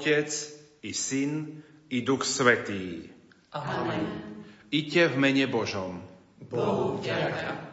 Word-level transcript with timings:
Otec 0.00 0.32
i 0.80 0.96
Syn 0.96 1.60
i 1.92 2.00
Duch 2.00 2.24
Svetý. 2.24 3.04
Amen. 3.52 4.08
Iďte 4.72 5.12
v 5.12 5.16
mene 5.20 5.44
Božom. 5.44 6.00
Bohu 6.40 6.96
vďaka. 6.96 7.69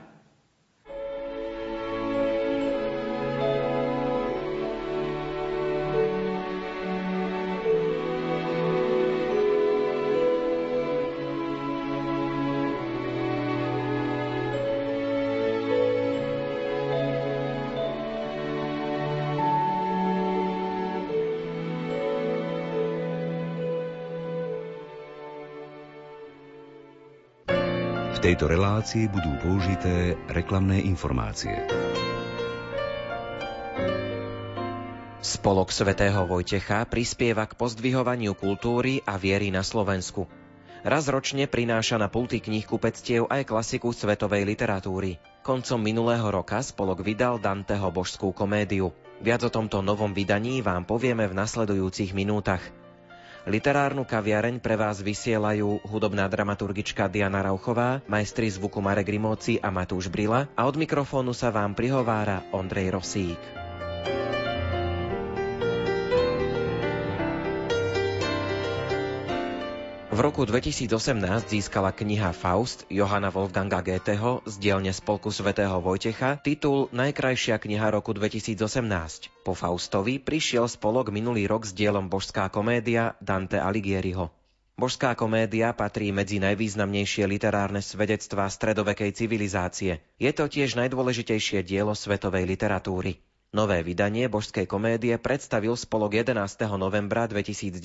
Tejto 28.27 28.51
relácii 28.51 29.07
budú 29.07 29.39
použité 29.39 30.19
reklamné 30.27 30.83
informácie. 30.83 31.63
Spolok 35.23 35.71
svätého 35.71 36.27
Vojtecha 36.27 36.83
prispieva 36.91 37.47
k 37.47 37.55
pozdvihovaniu 37.55 38.35
kultúry 38.35 38.99
a 39.07 39.15
viery 39.15 39.47
na 39.47 39.63
Slovensku. 39.63 40.27
Raz 40.83 41.07
ročne 41.07 41.47
prináša 41.47 41.95
na 41.95 42.11
pulty 42.11 42.43
kníh 42.43 42.67
kupectiev 42.67 43.31
aj 43.31 43.47
klasiku 43.47 43.95
svetovej 43.95 44.43
literatúry. 44.43 45.23
Koncom 45.39 45.79
minulého 45.79 46.27
roka 46.27 46.59
spolok 46.59 47.07
vydal 47.07 47.39
Danteho 47.39 47.87
božskú 47.95 48.35
komédiu. 48.35 48.91
Viac 49.23 49.47
o 49.47 49.51
tomto 49.55 49.79
novom 49.79 50.11
vydaní 50.11 50.59
vám 50.59 50.83
povieme 50.83 51.31
v 51.31 51.37
nasledujúcich 51.47 52.11
minútach. 52.11 52.76
Literárnu 53.47 54.03
kaviareň 54.03 54.59
pre 54.59 54.75
vás 54.75 54.99
vysielajú 54.99 55.79
hudobná 55.87 56.27
dramaturgička 56.27 57.07
Diana 57.07 57.39
Rauchová, 57.39 58.03
majstri 58.03 58.51
zvuku 58.51 58.83
Marek 58.83 59.07
Rimóci 59.07 59.55
a 59.63 59.71
Matúš 59.71 60.11
Brila 60.11 60.51
a 60.51 60.67
od 60.67 60.75
mikrofónu 60.75 61.31
sa 61.31 61.47
vám 61.47 61.71
prihovára 61.71 62.43
Ondrej 62.51 62.91
Rosík. 62.91 63.66
V 70.17 70.25
roku 70.25 70.49
2018 70.49 70.89
získala 71.45 71.93
kniha 71.93 72.33
Faust 72.33 72.89
Johana 72.89 73.29
Wolfganga 73.29 73.85
Goetheho 73.85 74.41
z 74.49 74.57
dielne 74.57 74.89
Spolku 74.89 75.29
svätého 75.29 75.77
Vojtecha 75.77 76.41
titul 76.41 76.89
Najkrajšia 76.89 77.61
kniha 77.61 77.93
roku 77.93 78.17
2018. 78.17 78.65
Po 79.45 79.53
Faustovi 79.53 80.17
prišiel 80.17 80.65
spolok 80.65 81.13
minulý 81.13 81.45
rok 81.45 81.69
s 81.69 81.71
dielom 81.77 82.09
Božská 82.09 82.49
komédia 82.49 83.13
Dante 83.21 83.61
Alighieriho. 83.61 84.33
Božská 84.73 85.13
komédia 85.13 85.69
patrí 85.77 86.09
medzi 86.09 86.41
najvýznamnejšie 86.41 87.29
literárne 87.29 87.85
svedectvá 87.85 88.49
stredovekej 88.49 89.13
civilizácie. 89.13 90.01
Je 90.17 90.33
to 90.33 90.49
tiež 90.49 90.81
najdôležitejšie 90.81 91.61
dielo 91.61 91.93
svetovej 91.93 92.49
literatúry. 92.49 93.21
Nové 93.55 93.79
vydanie 93.79 94.27
božskej 94.27 94.67
komédie 94.67 95.15
predstavil 95.15 95.71
spolok 95.79 96.19
11. 96.19 96.67
novembra 96.75 97.31
2019 97.31 97.79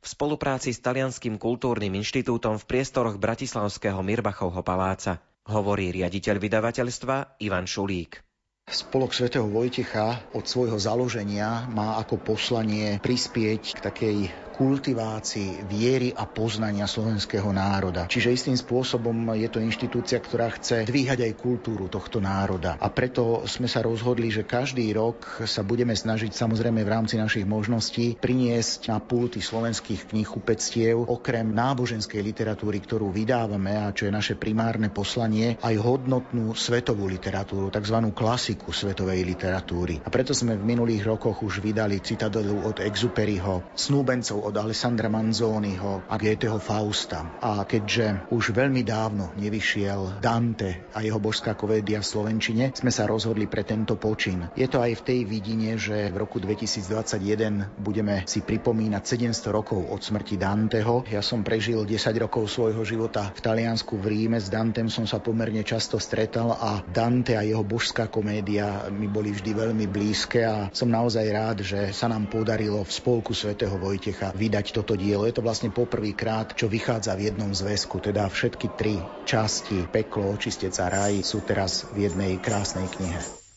v 0.00 0.06
spolupráci 0.08 0.72
s 0.72 0.80
Talianským 0.80 1.36
kultúrnym 1.36 1.92
inštitútom 2.00 2.56
v 2.56 2.64
priestoroch 2.64 3.20
Bratislavského 3.20 4.00
Mirbachovho 4.00 4.64
paláca, 4.64 5.20
hovorí 5.44 5.92
riaditeľ 5.92 6.40
vydavateľstva 6.40 7.36
Ivan 7.44 7.68
Šulík. 7.68 8.24
Spolok 8.64 9.12
svätého 9.12 9.44
Vojtecha 9.44 10.24
od 10.32 10.48
svojho 10.48 10.80
založenia 10.80 11.68
má 11.68 12.00
ako 12.00 12.24
poslanie 12.24 12.96
prispieť 12.96 13.76
k 13.76 13.78
takej 13.84 14.16
kultivácii 14.58 15.70
viery 15.70 16.10
a 16.10 16.26
poznania 16.26 16.90
slovenského 16.90 17.46
národa. 17.54 18.10
Čiže 18.10 18.34
istým 18.34 18.58
spôsobom 18.58 19.14
je 19.38 19.46
to 19.46 19.62
inštitúcia, 19.62 20.18
ktorá 20.18 20.50
chce 20.50 20.82
dvíhať 20.82 21.22
aj 21.22 21.38
kultúru 21.38 21.86
tohto 21.86 22.18
národa. 22.18 22.74
A 22.82 22.90
preto 22.90 23.46
sme 23.46 23.70
sa 23.70 23.86
rozhodli, 23.86 24.34
že 24.34 24.42
každý 24.42 24.90
rok 24.98 25.46
sa 25.46 25.62
budeme 25.62 25.94
snažiť 25.94 26.34
samozrejme 26.34 26.82
v 26.82 26.90
rámci 26.90 27.14
našich 27.14 27.46
možností 27.46 28.18
priniesť 28.18 28.90
na 28.90 28.98
pulty 28.98 29.38
slovenských 29.38 30.10
kníh 30.10 30.26
upectiev 30.34 31.06
okrem 31.06 31.54
náboženskej 31.54 32.18
literatúry, 32.18 32.82
ktorú 32.82 33.14
vydávame 33.14 33.78
a 33.78 33.94
čo 33.94 34.10
je 34.10 34.12
naše 34.12 34.34
primárne 34.34 34.90
poslanie, 34.90 35.54
aj 35.62 35.74
hodnotnú 35.78 36.58
svetovú 36.58 37.06
literatúru, 37.06 37.70
tzv. 37.70 38.10
klasiku 38.10 38.74
svetovej 38.74 39.22
literatúry. 39.22 40.02
A 40.02 40.10
preto 40.10 40.34
sme 40.34 40.58
v 40.58 40.66
minulých 40.66 41.06
rokoch 41.06 41.46
už 41.46 41.62
vydali 41.62 42.02
citadelu 42.02 42.66
od 42.66 42.82
Exuperyho, 42.82 43.62
snúbencov 43.78 44.47
Alessandra 44.56 45.12
Manzoniho 45.12 46.08
a 46.08 46.14
Goetheho 46.16 46.56
Fausta. 46.56 47.36
A 47.42 47.66
keďže 47.68 48.30
už 48.32 48.56
veľmi 48.56 48.80
dávno 48.86 49.34
nevyšiel 49.36 50.22
Dante 50.24 50.88
a 50.96 51.04
jeho 51.04 51.20
božská 51.20 51.52
komédia 51.58 52.00
v 52.00 52.08
Slovenčine, 52.08 52.72
sme 52.72 52.88
sa 52.88 53.04
rozhodli 53.04 53.44
pre 53.44 53.66
tento 53.66 53.98
počin. 54.00 54.48
Je 54.56 54.64
to 54.70 54.80
aj 54.80 55.02
v 55.02 55.04
tej 55.04 55.20
vidine, 55.26 55.74
že 55.76 56.08
v 56.08 56.16
roku 56.16 56.40
2021 56.40 57.82
budeme 57.82 58.22
si 58.24 58.40
pripomínať 58.40 59.02
700 59.02 59.52
rokov 59.52 59.82
od 59.90 60.00
smrti 60.00 60.38
Danteho. 60.38 61.04
Ja 61.10 61.20
som 61.20 61.42
prežil 61.42 61.82
10 61.82 61.98
rokov 62.22 62.48
svojho 62.48 62.86
života 62.86 63.34
v 63.34 63.40
Taliansku 63.42 63.98
v 63.98 64.06
Ríme. 64.14 64.38
S 64.38 64.46
Dantem 64.46 64.86
som 64.86 65.04
sa 65.04 65.18
pomerne 65.18 65.66
často 65.66 65.98
stretal 65.98 66.54
a 66.54 66.80
Dante 66.86 67.34
a 67.34 67.42
jeho 67.42 67.66
božská 67.66 68.06
komédia 68.06 68.86
mi 68.94 69.10
boli 69.10 69.34
vždy 69.34 69.50
veľmi 69.50 69.90
blízke 69.90 70.46
a 70.46 70.70
som 70.70 70.86
naozaj 70.86 71.26
rád, 71.28 71.58
že 71.66 71.90
sa 71.90 72.06
nám 72.06 72.30
podarilo 72.30 72.84
v 72.86 72.94
spolku 72.94 73.34
svätého 73.34 73.74
Vojtecha 73.74 74.30
vydať 74.38 74.70
toto 74.70 74.94
dielo. 74.94 75.26
Je 75.26 75.34
to 75.34 75.42
vlastne 75.42 75.74
poprvýkrát, 75.74 76.54
čo 76.54 76.70
vychádza 76.70 77.18
v 77.18 77.34
jednom 77.34 77.50
zväzku, 77.50 77.98
teda 77.98 78.30
všetky 78.30 78.78
tri 78.78 79.02
časti, 79.26 79.90
peklo, 79.90 80.30
očistec 80.30 80.72
a 80.78 80.86
raj, 80.86 81.26
sú 81.26 81.42
teraz 81.42 81.90
v 81.90 82.06
jednej 82.06 82.38
krásnej 82.38 82.86
knihe. 82.86 83.47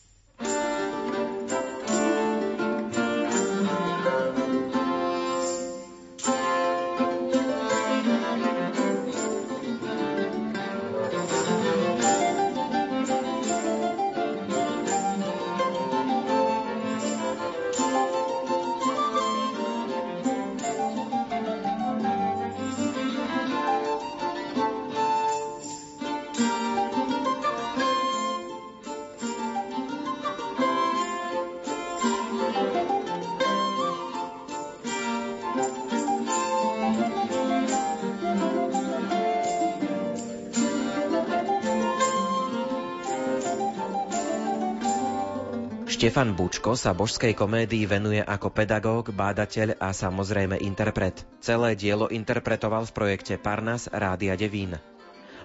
Štefan 46.02 46.34
Bučko 46.34 46.74
sa 46.74 46.90
božskej 46.98 47.30
komédii 47.30 47.86
venuje 47.86 48.18
ako 48.18 48.50
pedagóg, 48.50 49.14
bádateľ 49.14 49.78
a 49.78 49.94
samozrejme 49.94 50.58
interpret. 50.58 51.14
Celé 51.38 51.78
dielo 51.78 52.10
interpretoval 52.10 52.90
v 52.90 52.94
projekte 52.98 53.38
Parnas 53.38 53.86
Rádia 53.86 54.34
Devín. 54.34 54.74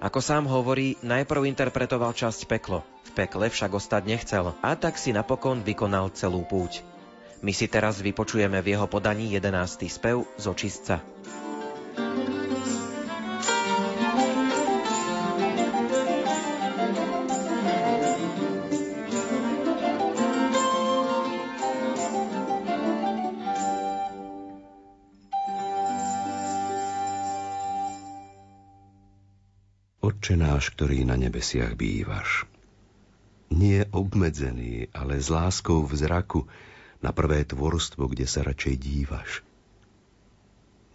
Ako 0.01 0.17
sám 0.17 0.49
hovorí, 0.49 0.97
najprv 1.05 1.45
interpretoval 1.45 2.09
časť 2.09 2.49
peklo, 2.49 2.81
v 3.05 3.11
pekle 3.13 3.53
však 3.53 3.69
ostať 3.69 4.01
nechcel 4.09 4.57
a 4.65 4.73
tak 4.73 4.97
si 4.97 5.13
napokon 5.13 5.61
vykonal 5.61 6.09
celú 6.17 6.41
púť. 6.41 6.81
My 7.45 7.53
si 7.53 7.69
teraz 7.69 8.01
vypočujeme 8.01 8.57
v 8.57 8.73
jeho 8.73 8.89
podaní 8.89 9.29
11. 9.29 9.85
spev 9.85 10.25
z 10.41 10.45
očistca. 10.49 11.05
Otče 30.27 30.43
náš, 30.43 30.75
ktorý 30.75 31.07
na 31.07 31.15
nebesiach 31.15 31.79
bývaš. 31.79 32.43
Nie 33.47 33.87
obmedzený, 33.95 34.91
ale 34.91 35.23
s 35.23 35.31
láskou 35.31 35.87
v 35.87 35.95
zraku 35.95 36.43
na 36.99 37.15
prvé 37.15 37.47
tvorstvo, 37.47 38.11
kde 38.11 38.27
sa 38.27 38.43
radšej 38.43 38.75
dívaš. 38.75 39.39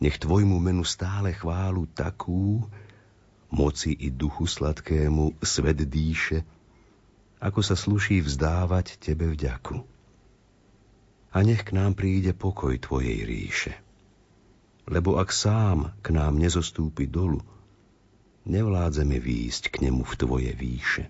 Nech 0.05 0.21
tvojmu 0.21 0.61
menu 0.61 0.85
stále 0.85 1.33
chválu 1.33 1.89
takú, 1.97 2.69
moci 3.49 3.97
i 4.05 4.13
duchu 4.13 4.45
sladkému 4.45 5.41
svet 5.41 5.81
dýše, 5.81 6.45
ako 7.41 7.65
sa 7.65 7.73
sluší 7.73 8.21
vzdávať 8.21 9.01
tebe 9.01 9.33
vďaku. 9.33 9.81
a 11.33 11.39
nech 11.41 11.65
k 11.65 11.73
nám 11.73 11.97
príde 11.97 12.37
pokoj 12.37 12.77
Tvojej 12.77 13.25
ríše. 13.25 13.81
Lebo 14.85 15.17
ak 15.17 15.33
sám 15.33 15.97
k 16.05 16.13
nám 16.13 16.37
nezostúpi 16.37 17.09
dolu, 17.09 17.41
nevládzeme 18.47 19.23
výjsť 19.23 19.71
k 19.71 19.77
nemu 19.89 20.03
v 20.03 20.15
Tvoje 20.19 20.53
výše. 20.55 21.05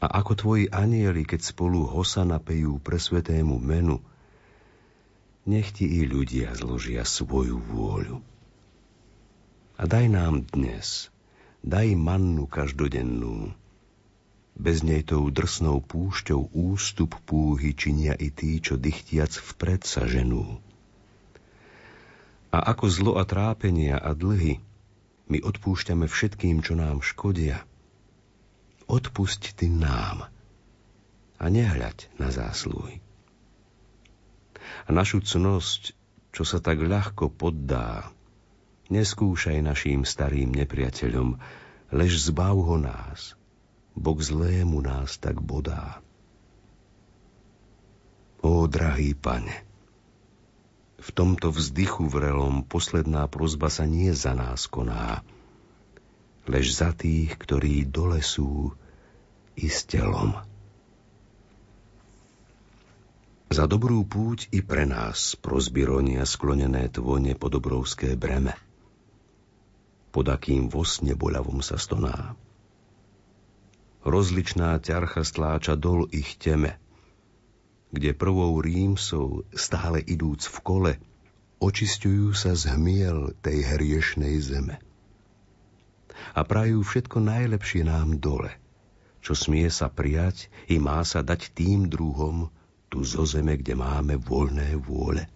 A 0.00 0.06
ako 0.20 0.32
Tvoji 0.32 0.64
anieli, 0.72 1.28
keď 1.28 1.52
spolu 1.52 1.84
hosa 1.84 2.24
napejú 2.24 2.80
pre 2.80 2.96
svetému 2.96 3.60
menu, 3.60 4.00
nech 5.44 5.72
Ti 5.72 5.84
i 5.84 6.08
ľudia 6.08 6.56
zložia 6.56 7.04
svoju 7.04 7.60
vôľu. 7.60 8.20
A 9.80 9.82
daj 9.88 10.12
nám 10.12 10.44
dnes, 10.44 11.08
daj 11.64 11.96
mannu 11.96 12.44
každodennú, 12.44 13.52
bez 14.60 14.84
nej 14.84 15.00
tou 15.00 15.24
drsnou 15.32 15.80
púšťou 15.80 16.52
ústup 16.52 17.16
púhy 17.24 17.72
činia 17.72 18.12
i 18.12 18.28
tí, 18.28 18.60
čo 18.60 18.76
dychtiac 18.76 19.32
vpred 19.32 19.88
sa 19.88 20.04
ženú. 20.04 20.60
A 22.52 22.58
ako 22.68 22.84
zlo 22.92 23.12
a 23.16 23.24
trápenia 23.24 23.96
a 23.96 24.12
dlhy 24.12 24.60
my 25.30 25.38
odpúšťame 25.40 26.10
všetkým, 26.10 26.60
čo 26.60 26.74
nám 26.74 27.00
škodia. 27.00 27.62
Odpusť 28.90 29.54
ty 29.54 29.70
nám 29.70 30.26
a 31.40 31.44
nehľaď 31.46 32.10
na 32.18 32.28
zásluhy. 32.34 32.98
A 34.84 34.90
našu 34.90 35.22
cnosť, 35.22 35.94
čo 36.34 36.42
sa 36.42 36.58
tak 36.58 36.82
ľahko 36.82 37.30
poddá, 37.30 38.10
neskúšaj 38.90 39.62
naším 39.62 40.02
starým 40.02 40.50
nepriateľom, 40.52 41.38
lež 41.94 42.12
zbav 42.18 42.58
ho 42.58 42.76
nás– 42.76 43.32
Boh 43.96 44.22
zlému 44.22 44.80
nás 44.80 45.18
tak 45.18 45.40
bodá. 45.42 46.00
Ó, 48.40 48.66
drahý 48.66 49.14
pane, 49.14 49.52
v 51.00 51.08
tomto 51.16 51.48
vzdychu 51.48 52.12
vrelom 52.12 52.60
posledná 52.60 53.24
prozba 53.24 53.72
sa 53.72 53.88
nie 53.88 54.12
za 54.12 54.36
nás 54.36 54.68
koná, 54.68 55.24
lež 56.44 56.76
za 56.76 56.92
tých, 56.92 57.40
ktorí 57.40 57.88
dole 57.88 58.20
sú 58.20 58.76
i 59.56 59.66
s 59.72 59.88
telom. 59.88 60.36
Za 63.50 63.66
dobrú 63.66 64.06
púť 64.06 64.46
i 64.54 64.62
pre 64.62 64.86
nás 64.86 65.34
prozbironia 65.40 66.22
sklonené 66.22 66.86
tvoje 66.86 67.34
podobrovské 67.34 68.14
breme, 68.14 68.54
pod 70.14 70.28
akým 70.30 70.70
vo 70.70 70.86
sne 70.86 71.18
boľavom 71.18 71.58
sa 71.64 71.74
stoná. 71.80 72.38
Rozličná 74.06 74.78
ťarcha 74.78 75.26
stláča 75.26 75.74
dol 75.74 76.06
ich 76.14 76.38
teme, 76.38 76.78
kde 77.90 78.14
prvou 78.14 78.58
rímsou, 78.62 79.42
stále 79.54 79.98
idúc 80.02 80.46
v 80.46 80.58
kole, 80.62 80.92
očistujú 81.58 82.32
sa 82.32 82.54
z 82.54 82.72
hmiel 82.72 83.34
tej 83.42 83.66
hriešnej 83.66 84.34
zeme. 84.40 84.76
A 86.32 86.46
prajú 86.46 86.86
všetko 86.86 87.18
najlepšie 87.18 87.84
nám 87.84 88.22
dole, 88.22 88.54
čo 89.20 89.34
smie 89.34 89.66
sa 89.68 89.90
prijať 89.90 90.48
i 90.70 90.78
má 90.78 91.02
sa 91.02 91.20
dať 91.20 91.50
tým 91.52 91.90
druhom 91.90 92.48
tu 92.90 93.06
zo 93.06 93.22
zeme, 93.26 93.54
kde 93.58 93.78
máme 93.78 94.18
voľné 94.18 94.78
vôle. 94.78 95.26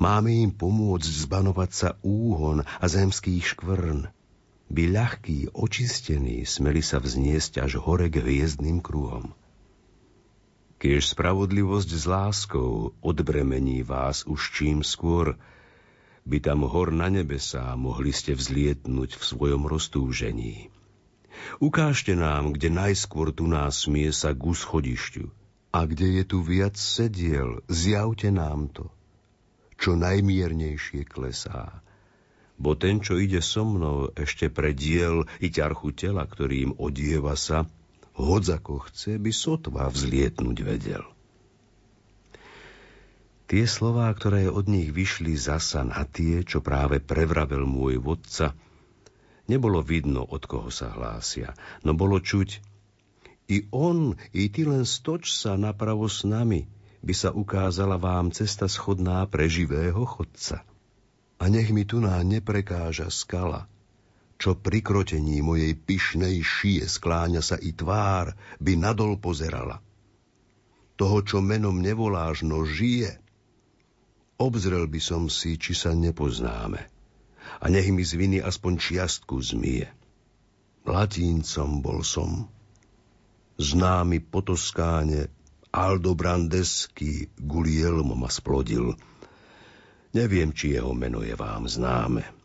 Máme 0.00 0.32
im 0.32 0.50
pomôcť 0.54 1.28
zbanovať 1.28 1.70
sa 1.70 1.88
úhon 2.00 2.64
a 2.64 2.84
zemských 2.88 3.44
škvrn, 3.52 4.08
by 4.70 4.84
ľahký, 4.86 5.50
očistený 5.50 6.46
smeli 6.46 6.80
sa 6.80 7.02
vzniesť 7.02 7.60
až 7.60 7.82
hore 7.82 8.06
k 8.06 8.22
hviezdnym 8.22 8.78
kruhom. 8.80 9.34
Kiež 10.80 11.12
spravodlivosť 11.12 11.90
s 11.92 12.04
láskou 12.08 12.96
odbremení 13.04 13.84
vás 13.84 14.24
už 14.24 14.56
čím 14.56 14.80
skôr, 14.80 15.36
by 16.24 16.40
tam 16.40 16.64
hor 16.64 16.88
na 16.88 17.12
nebesá 17.12 17.76
mohli 17.76 18.16
ste 18.16 18.32
vzlietnúť 18.32 19.20
v 19.20 19.22
svojom 19.22 19.68
roztúžení. 19.68 20.72
Ukážte 21.60 22.16
nám, 22.16 22.56
kde 22.56 22.72
najskôr 22.72 23.28
tu 23.28 23.44
nás 23.44 23.84
smie 23.84 24.08
sa 24.08 24.32
k 24.32 24.40
schodišťu. 24.40 25.28
A 25.76 25.84
kde 25.84 26.16
je 26.16 26.24
tu 26.24 26.40
viac 26.40 26.80
sediel, 26.80 27.60
zjavte 27.68 28.32
nám 28.32 28.72
to, 28.72 28.88
čo 29.76 30.00
najmiernejšie 30.00 31.04
klesá 31.04 31.84
bo 32.60 32.76
ten, 32.76 33.00
čo 33.00 33.16
ide 33.16 33.40
so 33.40 33.64
mnou 33.64 34.12
ešte 34.12 34.52
pre 34.52 34.76
diel 34.76 35.24
i 35.40 35.48
ťarchu 35.48 35.96
tela, 35.96 36.28
ktorým 36.28 36.76
odieva 36.76 37.32
sa, 37.32 37.64
hoď 38.20 38.60
ako 38.60 38.86
chce, 38.88 39.16
by 39.16 39.32
sotva 39.32 39.88
vzlietnúť 39.88 40.58
vedel. 40.62 41.04
Tie 43.50 43.66
slová, 43.66 44.06
ktoré 44.14 44.46
od 44.46 44.70
nich 44.70 44.94
vyšli 44.94 45.34
zasa 45.34 45.82
na 45.82 46.06
tie, 46.06 46.46
čo 46.46 46.62
práve 46.62 47.02
prevravel 47.02 47.66
môj 47.66 47.98
vodca, 47.98 48.54
nebolo 49.50 49.82
vidno, 49.82 50.22
od 50.22 50.46
koho 50.46 50.70
sa 50.70 50.94
hlásia, 50.94 51.58
no 51.82 51.90
bolo 51.96 52.22
čuť, 52.22 52.62
i 53.50 53.66
on, 53.74 54.14
i 54.30 54.46
ty 54.46 54.62
len 54.62 54.86
stoč 54.86 55.34
sa 55.34 55.58
napravo 55.58 56.06
s 56.06 56.22
nami, 56.22 56.70
by 57.02 57.10
sa 57.10 57.34
ukázala 57.34 57.98
vám 57.98 58.30
cesta 58.30 58.70
schodná 58.70 59.26
pre 59.26 59.50
živého 59.50 60.06
chodca 60.06 60.62
a 61.40 61.48
nech 61.48 61.72
mi 61.72 61.88
tu 61.88 62.04
ná 62.04 62.20
neprekáža 62.20 63.08
skala, 63.08 63.64
čo 64.40 64.56
pri 64.56 64.80
krotení 64.80 65.44
mojej 65.44 65.76
pyšnej 65.76 66.40
šie 66.40 66.88
skláňa 66.88 67.44
sa 67.44 67.60
i 67.60 67.76
tvár, 67.76 68.32
by 68.56 68.72
nadol 68.80 69.20
pozerala. 69.20 69.84
Toho, 70.96 71.20
čo 71.20 71.44
menom 71.44 71.84
nevoláš, 71.84 72.40
no 72.48 72.64
žije, 72.64 73.20
obzrel 74.40 74.88
by 74.88 75.00
som 75.00 75.28
si, 75.28 75.60
či 75.60 75.76
sa 75.76 75.92
nepoznáme. 75.92 76.80
A 77.60 77.68
nech 77.68 77.92
mi 77.92 78.00
z 78.00 78.16
viny 78.16 78.38
aspoň 78.40 78.72
čiastku 78.80 79.36
zmije. 79.44 79.92
Latíncom 80.88 81.84
bol 81.84 82.00
som, 82.00 82.48
známy 83.60 84.24
po 84.24 84.40
Toskáne, 84.40 85.28
Aldo 85.68 86.16
Brandesky 86.16 87.28
Gulielmo 87.36 88.16
ma 88.16 88.32
splodil– 88.32 88.96
Neviem, 90.10 90.50
či 90.50 90.74
jeho 90.74 90.90
meno 90.90 91.22
je 91.22 91.38
vám 91.38 91.70
známe. 91.70 92.39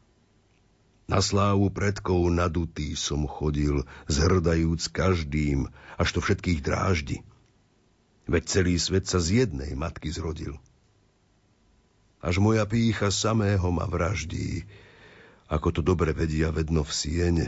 Na 1.05 1.21
slávu 1.21 1.69
predkov 1.69 2.33
nadutý 2.33 2.97
som 2.97 3.29
chodil, 3.29 3.85
zhrdajúc 4.09 4.89
každým, 4.89 5.69
až 6.01 6.17
to 6.17 6.19
všetkých 6.21 6.65
dráždi. 6.65 7.21
Veď 8.25 8.43
celý 8.49 8.75
svet 8.81 9.05
sa 9.05 9.21
z 9.21 9.45
jednej 9.45 9.77
matky 9.77 10.09
zrodil. 10.09 10.57
Až 12.25 12.41
moja 12.41 12.65
pícha 12.65 13.13
samého 13.13 13.69
ma 13.69 13.85
vraždí, 13.85 14.65
ako 15.45 15.77
to 15.77 15.81
dobre 15.85 16.09
vedia 16.09 16.49
vedno 16.49 16.81
v 16.81 16.89
siene. 16.89 17.47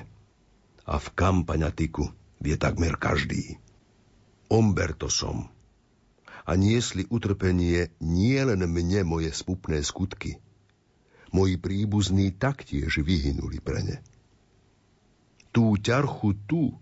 A 0.85 1.01
v 1.01 1.07
kampaňatiku 1.17 2.13
vie 2.37 2.55
takmer 2.61 2.93
každý. 2.93 3.57
Omberto 4.53 5.09
som, 5.09 5.49
a 6.47 6.55
niesli 6.55 7.03
utrpenie 7.11 7.91
nie 7.99 8.39
len 8.39 8.63
mne 8.63 9.03
moje 9.03 9.35
spupné 9.35 9.83
skutky. 9.83 10.39
Moji 11.35 11.59
príbuzní 11.59 12.31
taktiež 12.35 13.03
vyhynuli 13.03 13.59
pre 13.59 13.83
ne. 13.83 13.97
Tú 15.51 15.75
ťarchu 15.75 16.37
tu, 16.47 16.75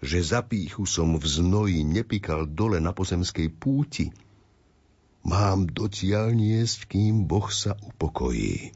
že 0.00 0.24
za 0.24 0.40
píchu 0.40 0.88
som 0.88 1.20
v 1.20 1.24
znoji 1.28 1.84
nepikal 1.84 2.48
dole 2.48 2.80
na 2.80 2.96
pozemskej 2.96 3.52
púti, 3.52 4.08
mám 5.26 5.68
dotiaľ 5.68 6.32
niesť, 6.32 6.88
kým 6.88 7.28
Boh 7.28 7.52
sa 7.52 7.76
upokojí. 7.76 8.72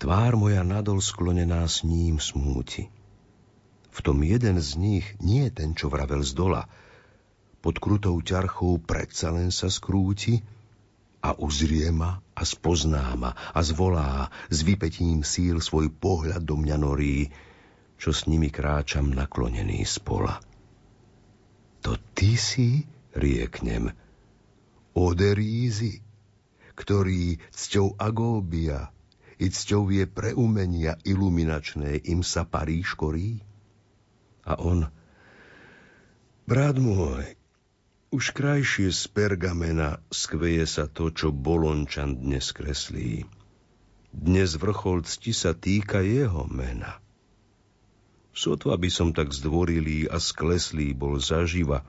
Tvár 0.00 0.32
moja 0.36 0.64
nadol 0.64 1.04
sklonená 1.04 1.64
s 1.68 1.84
ním 1.84 2.20
smúti. 2.20 2.88
V 3.90 3.98
tom 4.00 4.24
jeden 4.24 4.56
z 4.56 4.80
nich 4.80 5.06
nie 5.20 5.48
ten, 5.52 5.76
čo 5.76 5.92
vravel 5.92 6.24
z 6.24 6.32
dola, 6.32 6.64
pod 7.60 7.76
krutou 7.76 8.16
ťarchou 8.20 8.80
predsa 8.80 9.28
len 9.28 9.52
sa 9.52 9.68
skrúti 9.68 10.40
a 11.20 11.36
uzrie 11.36 11.92
ma 11.92 12.24
a 12.40 12.42
spozná 12.48 13.12
ma 13.20 13.36
a 13.36 13.60
zvolá 13.60 14.32
s 14.48 14.64
vypetím 14.64 15.20
síl 15.20 15.60
svoj 15.60 15.92
pohľad 15.92 16.40
do 16.40 16.56
mňa 16.56 16.76
norí, 16.80 17.28
čo 18.00 18.16
s 18.16 18.24
nimi 18.24 18.48
kráčam 18.48 19.12
naklonený 19.12 19.84
z 19.84 20.00
pola. 20.00 20.40
To 21.84 22.00
ty 22.16 22.40
si, 22.40 22.88
rieknem, 23.12 23.92
oderízy, 24.96 26.00
ktorý 26.72 27.36
cťou 27.52 28.00
agóbia 28.00 28.88
i 29.36 29.52
cťou 29.52 29.92
je 29.92 30.04
pre 30.08 30.32
umenia 30.32 30.96
iluminačné 31.04 32.08
im 32.08 32.24
sa 32.24 32.48
Paríž 32.48 32.96
korí? 32.96 33.40
A 34.48 34.56
on, 34.56 34.88
brat 36.48 36.76
môj, 36.80 37.39
už 38.10 38.34
krajšie 38.34 38.90
z 38.90 39.06
pergamena 39.14 40.02
skveje 40.10 40.66
sa 40.66 40.90
to, 40.90 41.14
čo 41.14 41.30
Bolončan 41.30 42.18
dnes 42.18 42.50
kreslí. 42.50 43.22
Dnes 44.10 44.58
vrchol 44.58 45.06
cti 45.06 45.30
sa 45.30 45.54
týka 45.54 46.02
jeho 46.02 46.42
mena. 46.50 46.98
Sotva 48.34 48.74
by 48.74 48.90
som 48.90 49.14
tak 49.14 49.30
zdvorilý 49.30 50.10
a 50.10 50.18
skleslý 50.18 50.90
bol 50.90 51.22
zaživa, 51.22 51.86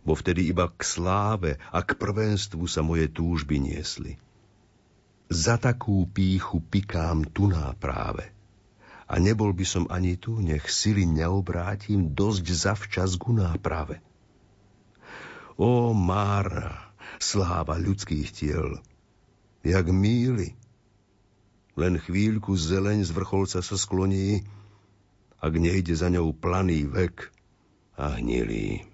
bo 0.00 0.16
vtedy 0.16 0.48
iba 0.48 0.72
k 0.72 0.80
sláve 0.80 1.60
a 1.68 1.84
k 1.84 2.00
prvenstvu 2.00 2.64
sa 2.64 2.80
moje 2.80 3.12
túžby 3.12 3.60
niesli. 3.60 4.16
Za 5.28 5.60
takú 5.60 6.08
píchu 6.08 6.64
pikám 6.64 7.28
tu 7.28 7.52
práve. 7.76 8.24
A 9.04 9.20
nebol 9.20 9.52
by 9.52 9.68
som 9.68 9.84
ani 9.92 10.16
tu, 10.16 10.40
nech 10.40 10.64
sily 10.72 11.04
neobrátim 11.04 12.16
dosť 12.16 12.44
zavčas 12.48 13.20
ku 13.20 13.36
náprave. 13.36 14.00
O 15.60 15.92
Mára, 15.92 16.96
sláva 17.20 17.76
ľudských 17.76 18.28
tiel, 18.32 18.80
jak 19.60 19.86
míly, 19.92 20.56
len 21.76 22.00
chvíľku 22.00 22.56
zeleň 22.56 23.04
z 23.04 23.10
vrcholca 23.12 23.60
sa 23.60 23.76
skloní, 23.76 24.44
ak 25.42 25.52
nejde 25.56 25.92
za 25.92 26.08
ňou 26.08 26.32
planý 26.32 26.88
vek 26.88 27.32
a 27.96 28.16
hnilý. 28.16 28.84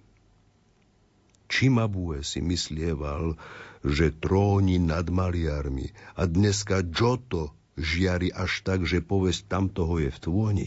Čimabue 1.48 2.20
si 2.26 2.44
myslieval, 2.44 3.38
že 3.86 4.12
tróni 4.12 4.76
nad 4.82 5.08
maliarmi 5.08 5.94
a 6.18 6.28
dneska 6.28 6.84
Giotto 6.84 7.54
žiari 7.78 8.34
až 8.34 8.66
tak, 8.66 8.84
že 8.84 9.00
povesť 9.00 9.48
tamtoho 9.48 10.02
je 10.02 10.10
v 10.10 10.18
tvoni. 10.18 10.66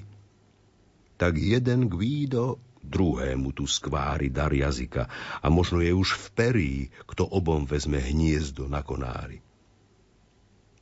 Tak 1.20 1.38
jeden 1.38 1.92
Guido 1.92 2.58
druhému 2.84 3.54
tu 3.56 3.70
skvári 3.70 4.30
dar 4.30 4.54
jazyka 4.54 5.08
a 5.42 5.48
možno 5.50 5.80
je 5.82 5.94
už 5.94 6.18
v 6.18 6.26
perí, 6.36 6.74
kto 7.08 7.26
obom 7.26 7.66
vezme 7.66 8.02
hniezdo 8.02 8.68
na 8.68 8.84
konári. 8.84 9.40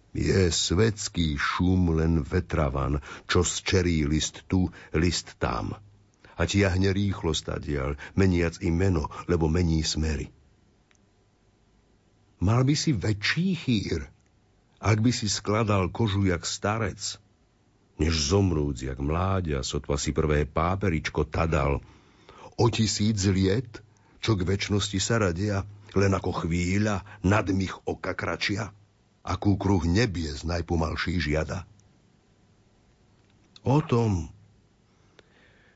Je 0.10 0.50
svetský 0.50 1.38
šum 1.38 1.94
len 1.94 2.26
vetravan, 2.26 2.98
čo 3.30 3.46
zčerí 3.46 4.10
list 4.10 4.42
tu, 4.50 4.74
list 4.98 5.38
tam. 5.38 5.78
A 6.34 6.42
tiahne 6.50 6.90
rýchlo 6.90 7.36
stadial, 7.36 7.94
meniac 8.18 8.58
i 8.64 8.74
meno, 8.74 9.12
lebo 9.30 9.46
mení 9.46 9.86
smery. 9.86 10.34
Mal 12.40 12.64
by 12.64 12.74
si 12.74 12.96
väčší 12.96 13.50
chýr, 13.54 14.08
ak 14.80 15.04
by 15.04 15.12
si 15.12 15.28
skladal 15.28 15.92
kožu 15.92 16.24
jak 16.24 16.48
starec, 16.48 17.20
než 18.00 18.16
zomrúc 18.32 18.80
jak 18.80 18.98
mláďa, 18.98 19.62
sotva 19.62 20.00
si 20.00 20.16
prvé 20.16 20.48
páperičko 20.48 21.28
tadal. 21.28 21.84
O 22.56 22.66
tisíc 22.72 23.20
liet, 23.28 23.84
čo 24.24 24.40
k 24.40 24.48
väčšnosti 24.48 25.00
sa 25.00 25.20
radia, 25.20 25.68
len 25.94 26.12
ako 26.16 26.48
chvíľa 26.48 27.04
nadmých 27.24 27.84
oka 27.84 28.16
kračia 28.16 28.72
akú 29.30 29.60
kruh 29.62 29.84
nebies 29.86 30.42
najpomalší 30.42 31.22
žiada. 31.22 31.70
O 33.62 33.84
tom, 33.84 34.32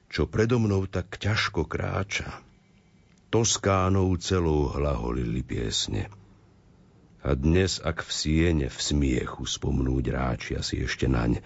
čo 0.09 0.25
predo 0.25 0.57
mnou 0.57 0.89
tak 0.89 1.19
ťažko 1.19 1.67
kráča, 1.67 2.31
Toskánou 3.33 4.13
celou 4.21 4.69
hlaholili 4.69 5.41
piesne. 5.41 6.05
A 7.25 7.33
dnes, 7.33 7.81
ak 7.81 8.05
v 8.05 8.11
siene 8.13 8.67
v 8.69 8.77
smiechu 8.77 9.49
spomnúť 9.49 10.05
ráčia 10.13 10.61
si 10.61 10.85
ešte 10.85 11.09
naň, 11.09 11.41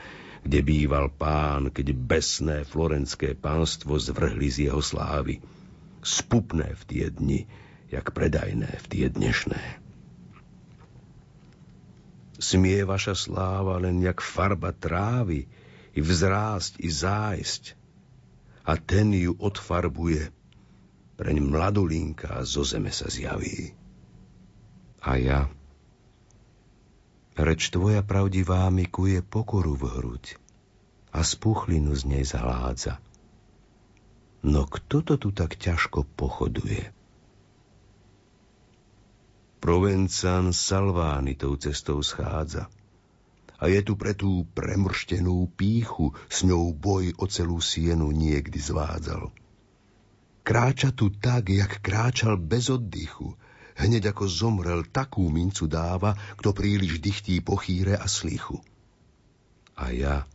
kde 0.47 0.63
býval 0.63 1.11
pán, 1.11 1.75
keď 1.75 1.91
besné 1.91 2.63
florenské 2.63 3.35
pánstvo 3.35 3.99
zvrhli 3.99 4.47
z 4.47 4.71
jeho 4.71 4.79
slávy, 4.79 5.43
spupné 5.99 6.71
v 6.71 6.83
tie 6.87 7.05
dni, 7.11 7.43
jak 7.91 8.15
predajné 8.15 8.71
v 8.79 8.85
tie 8.87 9.05
dnešné. 9.11 9.59
Smie 12.39 12.87
vaša 12.87 13.11
sláva 13.11 13.75
len 13.83 13.99
jak 13.99 14.23
farba 14.23 14.71
trávy, 14.71 15.51
i 15.91 15.99
vzrásť, 15.99 16.79
i 16.79 16.89
zájsť. 16.95 17.63
A 18.63 18.79
ten 18.79 19.11
ju 19.11 19.35
odfarbuje, 19.35 20.31
preň 21.19 21.43
mladolinka 21.43 22.39
zo 22.47 22.63
zeme 22.63 22.93
sa 22.93 23.11
zjaví. 23.11 23.75
A 25.03 25.19
ja, 25.19 25.51
reč 27.47 27.71
tvoja 27.71 28.03
pravdivá 28.03 28.67
mi 28.67 28.83
kuje 28.83 29.23
pokoru 29.23 29.79
v 29.79 29.83
hruď 29.87 30.25
a 31.15 31.23
spuchlinu 31.23 31.95
z 31.95 32.03
nej 32.03 32.23
zaládza. 32.27 32.99
No 34.43 34.67
kto 34.67 34.99
to 34.99 35.15
tu 35.15 35.29
tak 35.31 35.55
ťažko 35.55 36.03
pochoduje? 36.03 36.91
Provencan 39.63 40.51
Salvány 40.51 41.39
tou 41.39 41.55
cestou 41.55 42.03
schádza. 42.03 42.67
A 43.57 43.65
je 43.73 43.81
tu 43.81 43.97
pre 43.97 44.13
tú 44.13 44.45
premrštenú 44.53 45.49
píchu, 45.57 46.13
s 46.29 46.45
ňou 46.45 46.77
boj 46.77 47.17
o 47.17 47.25
celú 47.25 47.57
sienu 47.57 48.13
niekdy 48.13 48.59
zvádzal. 48.61 49.33
Kráča 50.45 50.93
tu 50.93 51.09
tak, 51.09 51.49
jak 51.49 51.81
kráčal 51.81 52.37
bez 52.37 52.69
oddychu, 52.69 53.33
hneď 53.77 54.12
ako 54.12 54.25
zomrel, 54.25 54.81
takú 54.89 55.29
mincu 55.29 55.69
dáva, 55.69 56.17
kto 56.41 56.51
príliš 56.51 56.98
dychtí 56.98 57.39
po 57.46 57.55
chýre 57.62 57.93
a 57.93 58.10
slichu. 58.10 58.60
A 59.77 59.93
ja, 59.93 60.25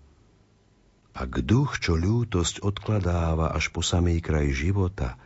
ak 1.13 1.43
duch, 1.43 1.83
čo 1.83 1.99
ľútosť 1.99 2.63
odkladáva 2.63 3.51
až 3.53 3.75
po 3.75 3.83
samý 3.83 4.23
kraj 4.23 4.55
života, 4.55 5.19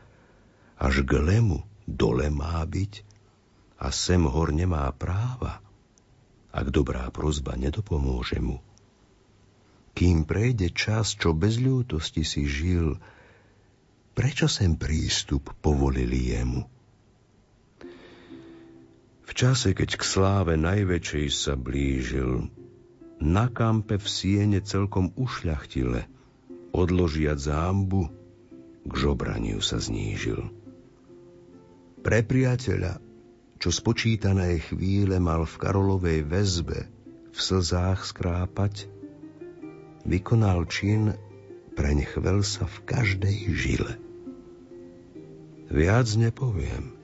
až 0.80 1.04
k 1.04 1.20
lemu 1.20 1.60
dole 1.84 2.32
má 2.32 2.64
byť, 2.64 3.04
a 3.76 3.92
sem 3.92 4.24
hor 4.24 4.56
nemá 4.56 4.88
práva, 4.96 5.60
ak 6.48 6.72
dobrá 6.72 7.04
prozba 7.12 7.52
nedopomôže 7.60 8.40
mu. 8.40 8.64
Kým 9.92 10.24
prejde 10.24 10.72
čas, 10.72 11.12
čo 11.16 11.36
bez 11.36 11.60
ľútosti 11.60 12.24
si 12.24 12.48
žil, 12.48 12.96
prečo 14.16 14.48
sem 14.48 14.76
prístup 14.76 15.52
povolili 15.60 16.32
jemu? 16.32 16.75
V 19.26 19.30
čase, 19.34 19.74
keď 19.74 19.98
k 19.98 20.02
sláve 20.06 20.54
najväčšej 20.54 21.26
sa 21.34 21.58
blížil, 21.58 22.46
na 23.18 23.50
kampe 23.50 23.98
v 23.98 24.06
siene 24.06 24.62
celkom 24.62 25.10
ušľachtile, 25.18 26.06
odložiať 26.70 27.38
zámbu, 27.50 28.06
k 28.86 28.92
žobraniu 28.94 29.58
sa 29.58 29.82
znížil. 29.82 30.46
Pre 32.06 32.18
priateľa 32.22 33.02
čo 33.56 33.72
spočítané 33.72 34.60
chvíle 34.60 35.16
mal 35.16 35.48
v 35.48 35.54
Karolovej 35.56 36.20
väzbe 36.28 36.86
v 37.32 37.38
slzách 37.40 38.04
skrápať, 38.04 38.88
vykonal 40.04 40.68
čin, 40.68 41.16
preň 41.74 41.98
chvel 42.08 42.40
sa 42.44 42.68
v 42.68 42.76
každej 42.84 43.36
žile. 43.52 43.94
Viac 45.66 46.06
nepoviem 46.14 46.95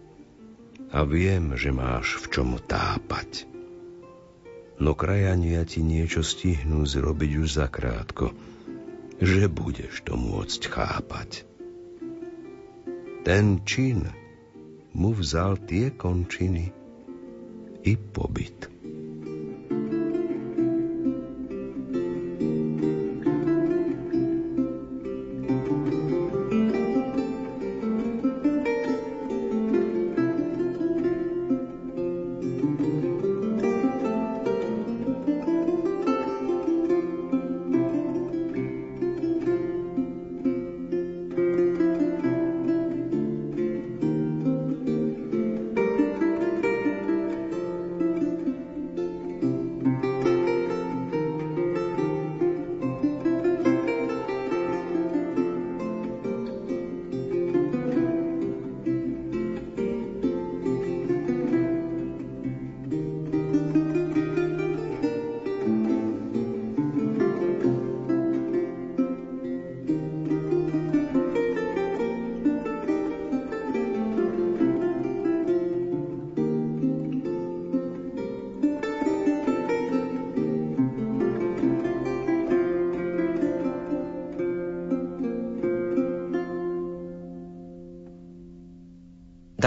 a 0.92 1.08
viem, 1.08 1.56
že 1.56 1.72
máš 1.72 2.20
v 2.20 2.26
čom 2.28 2.60
tápať. 2.60 3.48
No 4.76 4.92
krajania 4.92 5.64
ti 5.64 5.80
niečo 5.80 6.20
stihnú 6.20 6.84
zrobiť 6.84 7.30
už 7.40 7.48
zakrátko, 7.56 8.36
že 9.22 9.48
budeš 9.48 10.04
to 10.04 10.18
môcť 10.20 10.60
chápať. 10.68 11.30
Ten 13.22 13.62
čin, 13.62 14.10
mu 14.92 15.14
vzal 15.16 15.56
tie 15.64 15.94
končiny 15.94 16.74
i 17.86 17.92
pobyt. 17.96 18.71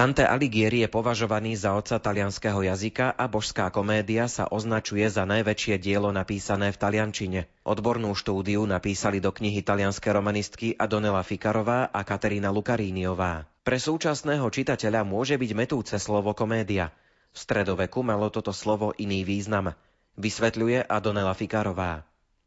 Dante 0.06 0.22
Alighieri 0.22 0.86
je 0.86 0.90
považovaný 0.94 1.58
za 1.58 1.74
otca 1.74 1.98
talianského 1.98 2.62
jazyka 2.62 3.18
a 3.18 3.26
božská 3.26 3.74
komédia 3.74 4.30
sa 4.30 4.46
označuje 4.46 5.02
za 5.10 5.26
najväčšie 5.26 5.82
dielo 5.82 6.14
napísané 6.14 6.70
v 6.70 6.78
taliančine. 6.78 7.40
Odbornú 7.66 8.14
štúdiu 8.14 8.62
napísali 8.70 9.18
do 9.18 9.34
knihy 9.34 9.66
talianské 9.66 10.14
romanistky 10.14 10.78
Adonela 10.78 11.26
Fikarová 11.26 11.90
a 11.90 12.06
Katarína 12.06 12.54
Lukaríniová. 12.54 13.50
Pre 13.66 13.78
súčasného 13.82 14.46
čitateľa 14.46 15.02
môže 15.02 15.42
byť 15.42 15.52
metúce 15.58 15.98
slovo 15.98 16.38
komédia. 16.38 16.94
V 17.34 17.42
stredoveku 17.42 18.06
malo 18.06 18.30
toto 18.30 18.54
slovo 18.54 18.94
iný 19.02 19.26
význam. 19.26 19.74
Vysvetľuje 20.22 20.86
Adonela 20.86 21.34
Fikarová. 21.34 22.06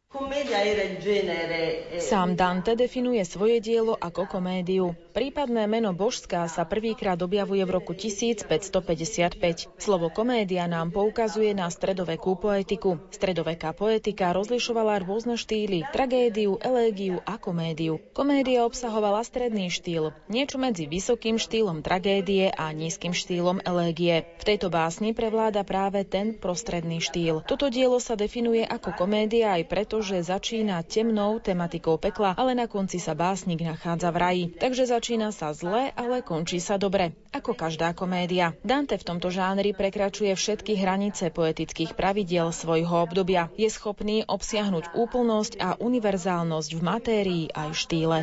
Eh, 0.08 2.00
Sám 2.00 2.32
Dante 2.32 2.72
definuje 2.72 3.20
svoje 3.28 3.60
dielo 3.60 3.92
ako 3.92 4.24
komédiu. 4.24 4.96
Prípadné 5.12 5.68
meno 5.68 5.92
božská 5.92 6.48
sa 6.48 6.64
prvýkrát 6.64 7.20
objavuje 7.20 7.60
v 7.60 7.76
roku 7.76 7.92
1555. 7.92 9.68
Slovo 9.76 10.08
komédia 10.08 10.64
nám 10.64 10.96
poukazuje 10.96 11.52
na 11.52 11.68
stredovekú 11.68 12.40
poetiku. 12.40 12.96
Stredoveká 13.12 13.76
poetika 13.76 14.32
rozlišovala 14.32 15.04
rôzne 15.04 15.36
štýly, 15.36 15.84
tragédiu, 15.92 16.56
elégiu 16.56 17.20
a 17.28 17.36
komédiu. 17.36 18.00
Komédia 18.16 18.64
obsahovala 18.64 19.20
stredný 19.28 19.68
štýl, 19.68 20.16
niečo 20.32 20.56
medzi 20.56 20.88
vysokým 20.88 21.36
štýlom 21.36 21.84
tragédie 21.84 22.48
a 22.48 22.72
nízkym 22.72 23.12
štýlom 23.12 23.60
elégie. 23.60 24.24
V 24.40 24.56
tejto 24.56 24.72
básni 24.72 25.12
prevláda 25.12 25.68
práve 25.68 26.08
ten 26.08 26.32
prostredný 26.32 27.04
štýl. 27.04 27.44
Toto 27.44 27.68
dielo 27.68 28.00
sa 28.00 28.16
definuje 28.16 28.64
ako 28.64 28.96
komédia 28.96 29.52
aj 29.52 29.68
preto, 29.68 29.97
že 30.00 30.22
začína 30.22 30.84
temnou 30.86 31.42
tematikou 31.42 31.98
pekla, 31.98 32.36
ale 32.38 32.54
na 32.54 32.70
konci 32.70 33.00
sa 33.02 33.16
básnik 33.16 33.64
nachádza 33.64 34.08
v 34.12 34.18
raji. 34.18 34.44
Takže 34.56 34.84
začína 34.86 35.34
sa 35.34 35.50
zle, 35.56 35.90
ale 35.96 36.22
končí 36.22 36.62
sa 36.62 36.78
dobre. 36.78 37.16
Ako 37.34 37.52
každá 37.56 37.92
komédia. 37.92 38.54
Dante 38.62 38.96
v 38.96 39.06
tomto 39.06 39.28
žánri 39.28 39.74
prekračuje 39.74 40.32
všetky 40.32 40.78
hranice 40.78 41.30
poetických 41.34 41.92
pravidiel 41.98 42.54
svojho 42.54 43.08
obdobia. 43.08 43.52
Je 43.58 43.68
schopný 43.68 44.24
obsiahnuť 44.24 44.96
úplnosť 44.96 45.52
a 45.60 45.68
univerzálnosť 45.80 46.70
v 46.76 46.80
matérii 46.80 47.44
aj 47.52 47.68
štýle. 47.74 48.18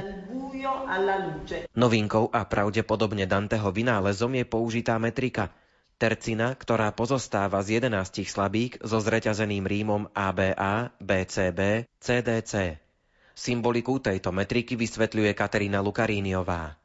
Novinkou 1.76 2.32
a 2.32 2.42
pravdepodobne 2.48 3.30
Danteho 3.30 3.70
vynálezom 3.70 4.32
je 4.34 4.46
použitá 4.48 4.98
metrika– 5.02 5.52
Tercina, 5.96 6.52
ktorá 6.52 6.92
pozostáva 6.92 7.64
z 7.64 7.80
11 7.80 8.28
slabík 8.28 8.84
so 8.84 9.00
zreťazeným 9.00 9.64
rímom 9.64 10.12
ABA, 10.12 10.92
BCB, 11.00 11.88
CDC. 12.04 12.84
Symboliku 13.32 14.04
tejto 14.04 14.36
metriky 14.36 14.76
vysvetľuje 14.76 15.32
Katerina 15.32 15.80
Lukaríniová. 15.80 16.76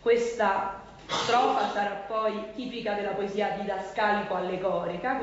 Questa 0.00 0.80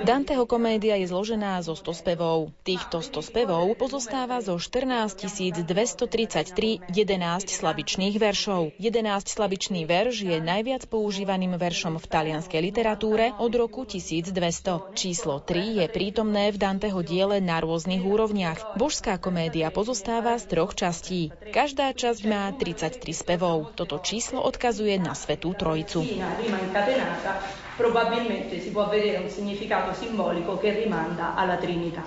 Danteho 0.06 0.44
komédia 0.46 0.96
je 1.02 1.08
zložená 1.10 1.62
zo 1.66 1.74
100 1.74 2.06
spevov. 2.06 2.54
Týchto 2.62 3.02
100 3.02 3.30
spevov 3.34 3.66
pozostáva 3.78 4.38
zo 4.46 4.62
14 4.62 5.66
233 5.66 6.86
11 6.86 7.50
slabičných 7.50 8.16
veršov. 8.18 8.78
11 8.78 9.26
slabičný 9.26 9.82
verš 9.90 10.16
je 10.30 10.38
najviac 10.38 10.86
používaným 10.86 11.58
veršom 11.58 11.98
v 11.98 12.06
talianskej 12.06 12.62
literatúre 12.62 13.34
od 13.42 13.52
roku 13.58 13.90
1200. 13.90 14.94
Číslo 14.94 15.42
3 15.42 15.82
je 15.82 15.86
prítomné 15.90 16.54
v 16.54 16.58
Danteho 16.62 17.02
diele 17.02 17.42
na 17.42 17.58
rôznych 17.58 18.06
úrovniach. 18.06 18.78
Božská 18.78 19.18
komédia 19.18 19.74
pozostáva 19.74 20.38
z 20.38 20.46
troch 20.46 20.78
častí. 20.78 21.34
Každá 21.50 21.90
časť 21.98 22.22
má 22.30 22.54
33 22.54 23.02
spevov. 23.12 23.74
Toto 23.74 23.98
číslo 23.98 24.46
odkazuje 24.46 25.02
na 25.02 25.18
Svetú 25.18 25.58
Trojicu. 25.58 25.71
Trojicu. 25.72 26.04
Rima 26.04 26.60
incatenata 26.60 27.40
probabilmente 27.80 28.60
si 28.60 28.72
può 28.72 28.90
vedere 28.92 29.24
un 29.24 29.30
significato 29.30 29.94
simbolico 29.96 30.60
che 30.60 30.84
rimanda 30.84 31.36
alla 31.36 31.56
Trinità. 31.56 32.04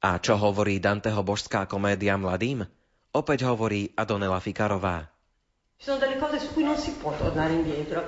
A 0.00 0.16
čo 0.22 0.38
hovorí 0.38 0.80
Danteho 0.80 1.20
božská 1.20 1.66
komédia 1.66 2.16
mladým? 2.16 2.64
Opäť 3.10 3.44
hovorí 3.50 3.90
Adonela 3.98 4.38
Fikarová. 4.40 5.19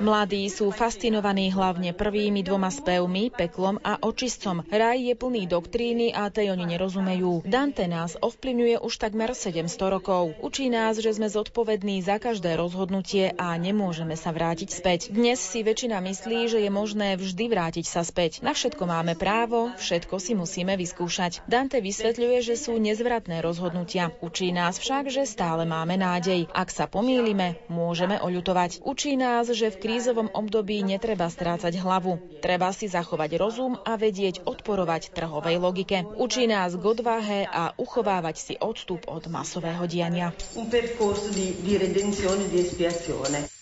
Mladí 0.04 0.44
sú 0.52 0.68
fascinovaní 0.76 1.48
hlavne 1.48 1.96
prvými 1.96 2.44
dvoma 2.44 2.68
spevmi, 2.68 3.32
peklom 3.32 3.80
a 3.80 3.96
očistcom. 3.96 4.60
Raj 4.68 5.00
je 5.00 5.14
plný 5.16 5.48
doktríny 5.48 6.12
a 6.12 6.28
tej 6.28 6.52
oni 6.52 6.68
nerozumejú. 6.68 7.48
Dante 7.48 7.88
nás 7.88 8.20
ovplyvňuje 8.20 8.76
už 8.76 8.92
takmer 9.00 9.32
700 9.32 9.88
rokov. 9.88 10.36
Učí 10.44 10.68
nás, 10.68 11.00
že 11.00 11.16
sme 11.16 11.32
zodpovední 11.32 12.04
za 12.04 12.20
každé 12.20 12.60
rozhodnutie 12.60 13.32
a 13.40 13.56
nemôžeme 13.56 14.20
sa 14.20 14.36
vrátiť 14.36 14.68
späť. 14.68 15.08
Dnes 15.08 15.40
si 15.40 15.64
väčšina 15.64 15.96
myslí, 16.04 16.52
že 16.52 16.60
je 16.60 16.68
možné 16.68 17.16
vždy 17.16 17.48
vrátiť 17.48 17.88
sa 17.88 18.04
späť. 18.04 18.44
Na 18.44 18.52
všetko 18.52 18.84
máme 18.84 19.16
právo, 19.16 19.72
všetko 19.80 20.20
si 20.20 20.36
musíme 20.36 20.76
vyskúšať. 20.76 21.40
Dante 21.48 21.80
vysvetľuje, 21.80 22.36
že 22.44 22.60
sú 22.60 22.76
nezvratné 22.76 23.40
rozhodnutia. 23.40 24.12
Učí 24.20 24.52
nás 24.52 24.76
však, 24.76 25.08
že 25.08 25.24
stále 25.24 25.64
máme 25.64 25.96
nádej. 25.96 26.52
Ak 26.52 26.68
sa 26.68 26.84
pomýlime, 26.84 27.61
môžeme 27.70 28.18
oľutovať. 28.18 28.82
Učí 28.82 29.14
nás, 29.14 29.50
že 29.50 29.70
v 29.70 29.80
krízovom 29.80 30.28
období 30.32 30.82
netreba 30.82 31.30
strácať 31.30 31.78
hlavu. 31.78 32.18
Treba 32.42 32.74
si 32.74 32.90
zachovať 32.90 33.38
rozum 33.38 33.78
a 33.86 33.94
vedieť 33.94 34.42
odporovať 34.42 35.14
trhovej 35.14 35.56
logike. 35.62 36.02
Učí 36.18 36.50
nás 36.50 36.74
k 36.74 36.82
odvahe 36.82 37.40
a 37.46 37.76
uchovávať 37.78 38.36
si 38.40 38.54
odstup 38.58 39.06
od 39.06 39.30
masového 39.30 39.86
diania. 39.86 40.34
Un 40.58 40.66
percorso 40.66 41.30
di, 41.30 41.54
redenzione, 41.78 42.50
di 42.50 42.64
espiazione. 42.64 43.61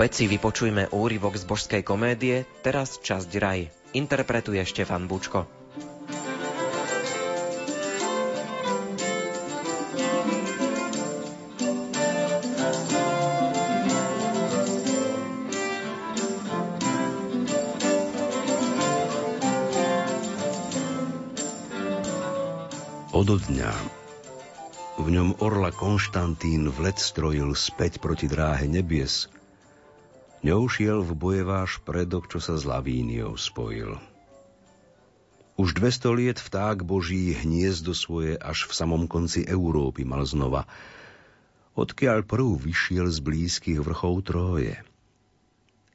Opäť 0.00 0.24
si 0.24 0.32
vypočujme 0.32 0.96
úryvok 0.96 1.36
z 1.36 1.44
božskej 1.44 1.82
komédie, 1.84 2.48
teraz 2.64 2.96
časť 3.04 3.36
Raj. 3.36 3.68
Interpretuje 3.92 4.64
Štefan 4.64 5.04
Bučko. 5.04 5.44
Odo 23.12 23.36
dňa 23.36 23.72
v 24.96 25.06
ňom 25.12 25.44
orla 25.44 25.68
Konštantín 25.68 26.72
vlet 26.72 26.96
strojil 26.96 27.52
späť 27.52 28.00
proti 28.00 28.32
dráhe 28.32 28.64
nebies– 28.64 29.28
Neušiel 30.40 31.04
v 31.04 31.12
boje 31.12 31.42
váš 31.44 31.76
predok, 31.84 32.24
čo 32.32 32.40
sa 32.40 32.56
s 32.56 32.64
Lavíniou 32.64 33.36
spojil. 33.36 34.00
Už 35.60 35.76
200 35.76 36.16
liet 36.16 36.38
vták 36.40 36.80
Boží 36.80 37.36
hniezdo 37.36 37.92
svoje 37.92 38.40
až 38.40 38.64
v 38.64 38.72
samom 38.72 39.04
konci 39.04 39.44
Európy 39.44 40.08
mal 40.08 40.24
znova, 40.24 40.64
odkiaľ 41.76 42.24
prv 42.24 42.56
vyšiel 42.56 43.12
z 43.12 43.20
blízkych 43.20 43.84
vrchov 43.84 44.24
Tróje, 44.24 44.80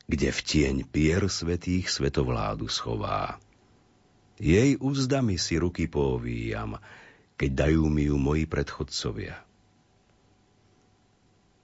kde 0.06 0.30
v 0.30 0.40
tieň 0.46 0.76
pier 0.86 1.26
svetých 1.26 1.90
svetovládu 1.90 2.70
schová. 2.70 3.42
Jej 4.38 4.78
úzdami 4.78 5.42
si 5.42 5.58
ruky 5.58 5.90
povíjam, 5.90 6.78
keď 7.34 7.66
dajú 7.66 7.90
mi 7.90 8.14
ju 8.14 8.22
moji 8.22 8.46
predchodcovia. 8.46 9.42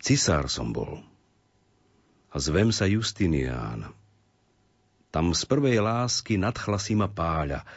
Cisár 0.02 0.50
som 0.50 0.74
bol, 0.74 1.06
a 2.32 2.38
zvem 2.40 2.72
sa 2.72 2.88
Justinián. 2.88 3.92
Tam 5.12 5.36
z 5.36 5.44
prvej 5.44 5.84
lásky 5.84 6.40
nadchla 6.40 6.80
si 6.80 6.96
ma 6.96 7.12
páľa, 7.12 7.68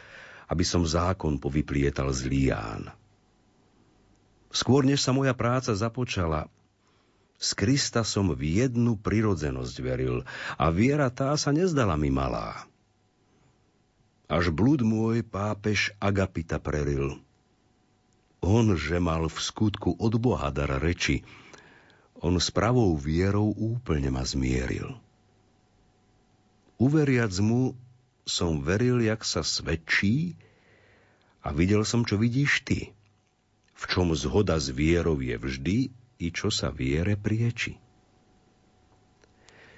aby 0.46 0.62
som 0.62 0.86
zákon 0.86 1.42
povyplietal 1.42 2.14
z 2.14 2.30
Lián. 2.30 2.94
Skôr 4.54 4.86
než 4.86 5.02
sa 5.02 5.10
moja 5.10 5.34
práca 5.34 5.74
započala, 5.74 6.46
z 7.34 7.50
Krista 7.58 8.06
som 8.06 8.30
v 8.30 8.62
jednu 8.62 8.94
prirodzenosť 8.94 9.76
veril 9.82 10.22
a 10.54 10.70
viera 10.70 11.10
tá 11.10 11.34
sa 11.34 11.50
nezdala 11.50 11.98
mi 11.98 12.08
malá. 12.08 12.64
Až 14.30 14.54
blúd 14.54 14.86
môj 14.86 15.26
pápež 15.26 15.92
Agapita 16.00 16.62
preril. 16.62 17.20
On, 18.40 18.66
že 18.78 18.96
mal 19.02 19.26
v 19.28 19.38
skutku 19.40 19.98
od 19.98 20.14
Boha 20.16 20.48
dar 20.54 20.80
reči, 20.80 21.26
on 22.24 22.40
s 22.40 22.48
pravou 22.48 22.96
vierou 22.96 23.52
úplne 23.52 24.08
ma 24.08 24.24
zmieril. 24.24 24.96
Uveriac 26.80 27.36
mu 27.44 27.76
som 28.24 28.64
veril, 28.64 29.04
jak 29.04 29.20
sa 29.28 29.44
svedčí 29.44 30.32
a 31.44 31.52
videl 31.52 31.84
som, 31.84 32.08
čo 32.08 32.16
vidíš 32.16 32.64
ty. 32.64 32.96
v 33.74 33.84
čom 33.90 34.14
zhoda 34.14 34.56
s 34.56 34.70
vierou 34.70 35.18
je 35.18 35.34
vždy 35.34 35.78
i 36.22 36.26
čo 36.30 36.48
sa 36.48 36.70
viere 36.70 37.18
prieči. 37.18 37.76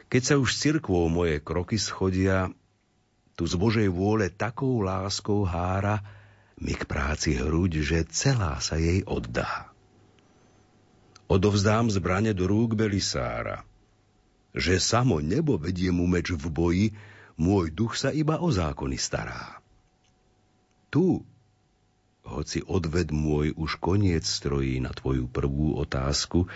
Keď 0.07 0.23
sa 0.23 0.35
už 0.39 0.55
cirkvou 0.55 1.11
moje 1.11 1.43
kroky 1.43 1.81
schodia, 1.81 2.53
tu 3.35 3.49
z 3.49 3.59
Božej 3.59 3.89
vôle 3.91 4.31
takou 4.31 4.79
láskou 4.85 5.43
hára 5.43 6.07
mi 6.57 6.73
k 6.73 6.87
práci 6.87 7.35
hruď, 7.35 7.83
že 7.83 7.99
celá 8.07 8.63
sa 8.63 8.79
jej 8.79 9.03
oddá. 9.03 9.76
Odovzdám 11.27 11.91
zbrane 11.91 12.31
do 12.31 12.47
rúk 12.47 12.79
Belisára, 12.79 13.67
že 14.55 14.79
samo 14.79 15.19
nebo 15.19 15.59
vedie 15.59 15.91
mu 15.91 16.07
meč 16.07 16.31
v 16.31 16.47
boji, 16.47 16.87
môj 17.35 17.75
duch 17.75 17.99
sa 17.99 18.15
iba 18.15 18.39
o 18.39 18.49
zákony 18.49 18.95
stará. 18.95 19.59
Tu, 20.89 21.21
hoci 22.23 22.63
odved 22.63 23.11
môj 23.11 23.59
už 23.59 23.83
koniec 23.83 24.23
strojí 24.23 24.79
na 24.79 24.95
tvoju 24.95 25.27
prvú 25.27 25.77
otázku, 25.83 26.47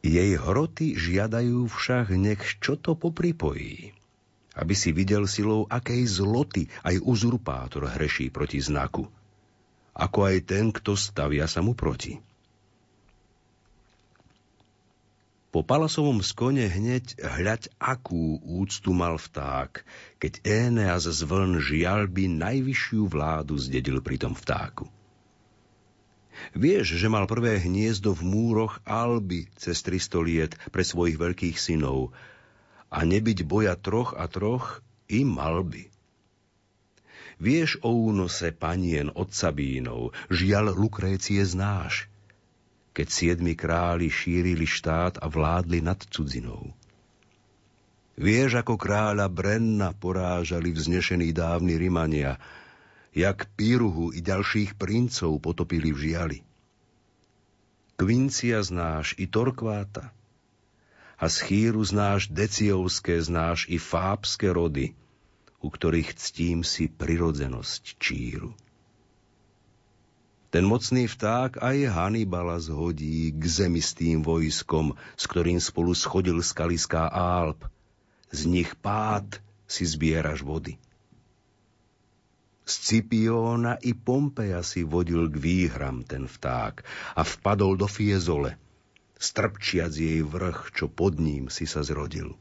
jej 0.00 0.32
hroty 0.38 0.96
žiadajú 0.96 1.68
však 1.68 2.14
nech 2.16 2.40
čo 2.62 2.78
to 2.78 2.96
popripojí, 2.96 3.92
aby 4.56 4.74
si 4.78 4.94
videl 4.94 5.28
silou, 5.28 5.68
akej 5.68 6.06
zloty 6.08 6.70
aj 6.86 7.02
uzurpátor 7.02 7.84
hreší 7.84 8.32
proti 8.32 8.62
znaku, 8.62 9.10
ako 9.92 10.18
aj 10.22 10.36
ten, 10.46 10.70
kto 10.72 10.94
stavia 10.96 11.44
sa 11.44 11.60
mu 11.60 11.76
proti. 11.76 12.29
Po 15.50 15.66
palasovom 15.66 16.22
skone 16.22 16.70
hneď 16.70 17.18
hľaď, 17.18 17.74
akú 17.82 18.38
úctu 18.38 18.94
mal 18.94 19.18
vták, 19.18 19.82
keď 20.22 20.32
Éneas 20.46 21.10
z 21.10 21.26
vln 21.26 21.58
žialby 21.58 22.30
najvyššiu 22.30 23.10
vládu 23.10 23.58
zdedil 23.58 23.98
pri 23.98 24.16
tom 24.22 24.38
vtáku. 24.38 24.86
Vieš, 26.54 26.94
že 26.94 27.10
mal 27.10 27.26
prvé 27.26 27.58
hniezdo 27.58 28.14
v 28.14 28.22
múroch 28.30 28.78
Alby 28.86 29.50
cez 29.58 29.82
300 29.82 30.22
liet 30.22 30.52
pre 30.70 30.86
svojich 30.86 31.18
veľkých 31.18 31.58
synov 31.58 32.14
a 32.86 33.02
nebyť 33.02 33.42
boja 33.42 33.74
troch 33.74 34.14
a 34.14 34.30
troch 34.30 34.86
i 35.10 35.26
mal 35.26 35.66
by. 35.66 35.90
Vieš 37.42 37.82
o 37.82 37.90
únose 37.90 38.54
panien 38.54 39.10
od 39.10 39.34
Sabínov, 39.34 40.14
žiaľ 40.30 40.78
Lukrécie 40.78 41.42
znáš– 41.42 42.06
keď 42.90 43.06
siedmi 43.08 43.54
králi 43.54 44.10
šírili 44.10 44.66
štát 44.66 45.22
a 45.22 45.26
vládli 45.30 45.80
nad 45.80 45.98
cudzinou. 46.10 46.74
Vieš, 48.20 48.60
ako 48.60 48.76
kráľa 48.76 49.32
Brenna 49.32 49.96
porážali 49.96 50.74
vznešení 50.74 51.32
dávni 51.32 51.80
Rimania, 51.80 52.36
jak 53.16 53.48
Píruhu 53.56 54.12
i 54.12 54.20
ďalších 54.20 54.76
princov 54.76 55.40
potopili 55.40 55.90
v 55.90 55.98
žiali. 56.10 56.38
Kvincia 57.96 58.60
znáš 58.60 59.16
i 59.16 59.24
Torkváta, 59.24 60.12
a 61.20 61.28
z 61.28 61.36
chýru 61.44 61.84
znáš 61.84 62.32
Deciovské, 62.32 63.20
znáš 63.20 63.68
i 63.68 63.76
Fábske 63.76 64.48
rody, 64.48 64.96
u 65.60 65.68
ktorých 65.68 66.16
ctím 66.16 66.64
si 66.64 66.88
prirodzenosť 66.88 68.00
číru. 68.00 68.56
Ten 70.50 70.66
mocný 70.66 71.06
vták 71.06 71.62
aj 71.62 71.94
Hannibala 71.94 72.58
zhodí 72.58 73.30
k 73.30 73.42
zemi 73.46 73.78
s 73.78 73.94
tým 73.94 74.26
vojskom, 74.26 74.98
s 75.14 75.24
ktorým 75.30 75.62
spolu 75.62 75.94
schodil 75.94 76.42
skaliská 76.42 77.06
Alp. 77.06 77.70
Z 78.34 78.50
nich 78.50 78.74
pád 78.82 79.38
si 79.70 79.86
zbieraš 79.86 80.42
vody. 80.42 80.74
Z 82.66 82.74
Cipiona 82.86 83.78
i 83.82 83.94
Pompeja 83.94 84.62
si 84.62 84.86
vodil 84.86 85.26
k 85.30 85.38
výhram 85.38 86.02
ten 86.06 86.26
vták 86.26 86.82
a 87.14 87.22
vpadol 87.22 87.78
do 87.78 87.90
Fiezole, 87.90 88.58
strpčiac 89.18 89.90
jej 89.90 90.22
vrch, 90.22 90.70
čo 90.74 90.86
pod 90.86 91.18
ním 91.18 91.50
si 91.50 91.66
sa 91.66 91.82
zrodil. 91.82 92.38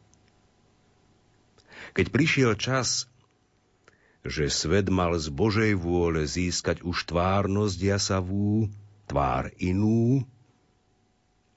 Keď 1.98 2.13
prišiel 2.13 2.54
čas, 2.58 3.09
že 4.24 4.52
svet 4.52 4.92
mal 4.92 5.16
z 5.16 5.32
Božej 5.32 5.74
vôle 5.80 6.28
získať 6.28 6.84
už 6.84 7.08
tvárnosť 7.08 7.80
jasavú, 7.80 8.68
tvár 9.08 9.52
inú, 9.58 10.28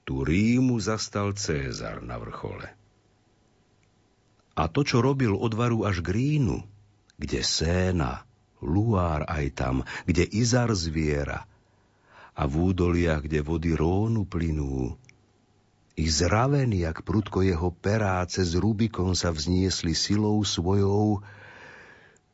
tu 0.03 0.23
Rímu 0.23 0.79
zastal 0.83 1.31
Cézar 1.35 2.03
na 2.03 2.19
vrchole. 2.19 2.67
A 4.53 4.69
to, 4.69 4.85
čo 4.85 5.01
robil 5.01 5.33
od 5.33 5.55
varu 5.55 5.87
až 5.87 6.03
k 6.03 6.13
Rínu, 6.13 6.61
kde 7.17 7.41
Séna, 7.41 8.27
Luár 8.63 9.27
aj 9.27 9.45
tam, 9.59 9.75
kde 10.07 10.23
Izar 10.23 10.71
zviera 10.71 11.43
a 12.33 12.47
v 12.47 12.73
údoliach, 12.73 13.27
kde 13.27 13.43
vody 13.43 13.75
Rónu 13.75 14.23
plynú, 14.23 14.95
i 15.93 16.09
zravený, 16.09 16.89
jak 16.89 17.05
prudko 17.05 17.45
jeho 17.45 17.69
perá, 17.69 18.25
cez 18.25 18.57
Rubikon 18.57 19.13
sa 19.13 19.29
vzniesli 19.29 19.93
silou 19.93 20.41
svojou, 20.41 21.21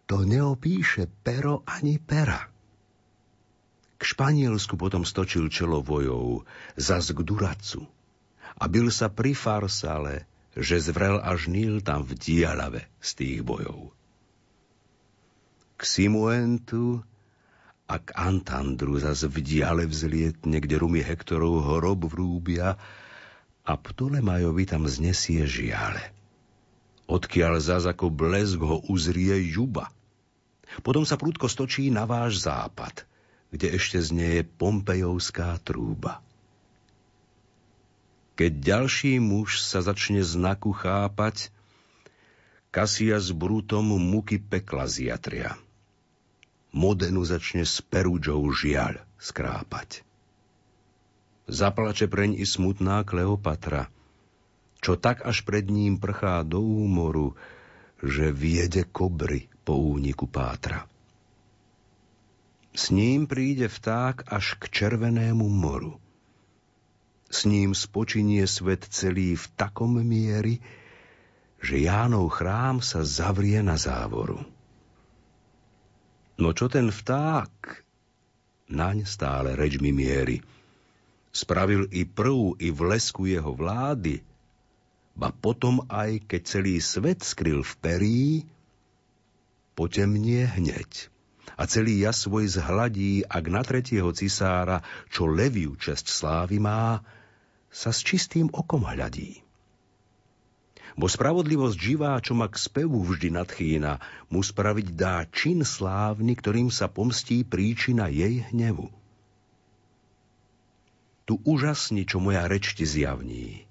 to 0.10 0.26
neopíše 0.26 1.06
pero 1.22 1.62
ani 1.70 2.02
pera. 2.02 2.50
K 4.00 4.02
Španielsku 4.02 4.74
potom 4.74 5.06
stočil 5.06 5.54
čelo 5.54 5.86
vojov, 5.86 6.50
zas 6.74 7.14
k 7.14 7.22
Duracu. 7.22 7.86
A 8.58 8.66
byl 8.66 8.90
sa 8.90 9.14
pri 9.14 9.38
Farsale, 9.38 10.26
že 10.58 10.82
zvrel 10.82 11.22
až 11.22 11.54
Níl 11.54 11.86
tam 11.86 12.02
v 12.02 12.18
dialave 12.18 12.90
z 12.98 13.10
tých 13.22 13.40
bojov. 13.46 13.94
K 15.78 15.82
Simuentu 15.86 17.06
a 17.86 17.96
k 18.02 18.10
Antandru 18.18 18.98
zas 18.98 19.22
v 19.30 19.38
diale 19.46 19.86
vzlietne, 19.86 20.58
kde 20.58 20.76
rumie 20.82 21.06
Hektorov 21.06 21.70
hrob 21.70 22.10
vrúbia 22.10 22.82
a 23.62 23.72
Ptolemajovi 23.78 24.66
tam 24.66 24.90
znesie 24.90 25.46
žiale. 25.46 26.02
Odkiaľ 27.06 27.62
zas 27.62 27.86
ako 27.86 28.10
blesk 28.10 28.58
ho 28.58 28.82
uzrie 28.90 29.38
Juba– 29.46 29.94
potom 30.86 31.04
sa 31.04 31.18
prúdko 31.18 31.50
stočí 31.50 31.90
na 31.90 32.06
váš 32.06 32.46
západ, 32.46 33.06
kde 33.50 33.74
ešte 33.74 33.98
znieje 33.98 34.46
Pompejovská 34.46 35.58
trúba. 35.66 36.22
Keď 38.40 38.52
ďalší 38.56 39.20
muž 39.20 39.60
sa 39.60 39.84
začne 39.84 40.24
znaku 40.24 40.72
chápať, 40.72 41.52
Kasia 42.70 43.18
s 43.18 43.34
Brutom 43.34 43.98
muky 43.98 44.38
pekla 44.38 44.86
zjatria. 44.86 45.58
Modenu 46.70 47.26
začne 47.26 47.66
s 47.66 47.82
Perúdžou 47.82 48.46
žiaľ 48.54 49.02
skrápať. 49.18 50.06
Zaplače 51.50 52.06
preň 52.06 52.38
i 52.38 52.46
smutná 52.46 53.02
Kleopatra, 53.02 53.90
čo 54.86 54.94
tak 54.96 55.26
až 55.26 55.42
pred 55.44 55.66
ním 55.66 55.98
prchá 55.98 56.46
do 56.46 56.62
úmoru, 56.62 57.34
že 58.00 58.32
viede 58.32 58.88
kobry 58.88 59.52
po 59.68 59.76
úniku 59.76 60.28
pátra. 60.28 60.88
S 62.72 62.96
ním 62.96 63.28
príde 63.28 63.68
vták 63.68 64.32
až 64.32 64.56
k 64.56 64.72
Červenému 64.72 65.44
moru. 65.50 66.00
S 67.30 67.46
ním 67.46 67.76
spočinie 67.76 68.48
svet 68.48 68.88
celý 68.90 69.36
v 69.36 69.46
takom 69.54 70.00
miery, 70.00 70.64
že 71.60 71.84
Jánov 71.84 72.32
chrám 72.34 72.80
sa 72.80 73.04
zavrie 73.04 73.60
na 73.60 73.76
závoru. 73.76 74.40
No 76.40 76.56
čo 76.56 76.72
ten 76.72 76.88
vták? 76.88 77.84
Naň 78.72 79.04
stále 79.04 79.60
reč 79.60 79.76
mi 79.82 79.92
miery. 79.92 80.40
Spravil 81.36 81.92
i 81.92 82.08
prv, 82.08 82.58
i 82.64 82.72
v 82.72 82.80
lesku 82.96 83.28
jeho 83.28 83.52
vlády, 83.54 84.24
ba 85.20 85.36
potom 85.36 85.84
aj, 85.92 86.24
keď 86.32 86.42
celý 86.48 86.80
svet 86.80 87.20
skryl 87.28 87.60
v 87.60 87.74
perí, 87.84 88.24
potemnie 89.76 90.48
hneď 90.48 91.12
a 91.60 91.68
celý 91.68 92.00
jas 92.00 92.24
svoj 92.24 92.48
zhladí, 92.48 93.28
ak 93.28 93.46
na 93.52 93.60
tretieho 93.68 94.16
cisára, 94.16 94.80
čo 95.12 95.28
leviu 95.28 95.76
čest 95.76 96.08
slávy 96.08 96.64
má, 96.64 97.04
sa 97.68 97.92
s 97.92 98.00
čistým 98.00 98.48
okom 98.56 98.88
hľadí. 98.88 99.44
Bo 100.96 101.12
spravodlivosť 101.12 101.76
živá, 101.76 102.16
čo 102.24 102.36
ma 102.36 102.48
k 102.48 102.56
spevu 102.56 103.04
vždy 103.04 103.36
nadchýna, 103.36 104.00
mu 104.32 104.40
spraviť 104.40 104.88
dá 104.96 105.28
čin 105.32 105.68
slávny, 105.68 106.32
ktorým 106.40 106.72
sa 106.72 106.88
pomstí 106.88 107.44
príčina 107.44 108.08
jej 108.08 108.48
hnevu. 108.52 108.88
Tu 111.28 111.40
úžasni, 111.44 112.08
čo 112.08 112.24
moja 112.24 112.48
reč 112.48 112.72
ti 112.72 112.88
zjavní 112.88 113.69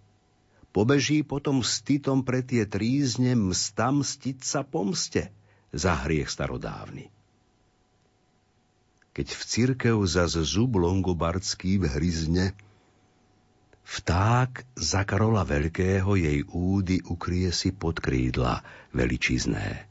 Pobeží 0.78 1.26
potom 1.26 1.58
s 1.58 1.82
Titom 1.82 2.22
pre 2.22 2.38
tie 2.38 2.62
trízne 2.62 3.34
msta 3.34 3.90
mstiť 3.90 4.38
sa 4.46 4.62
pomste 4.62 5.34
za 5.74 6.06
hriech 6.06 6.30
starodávny. 6.30 7.10
Keď 9.10 9.26
v 9.26 9.42
cirkev 9.42 9.98
za 10.06 10.30
zub 10.30 10.78
longobardský 10.78 11.82
vhryzne, 11.82 12.54
vták 13.90 14.78
za 14.78 15.02
Karola 15.02 15.42
Veľkého 15.42 16.14
jej 16.14 16.46
údy 16.46 17.02
ukrie 17.10 17.50
si 17.50 17.74
pod 17.74 17.98
krídla 17.98 18.62
veličizné. 18.94 19.82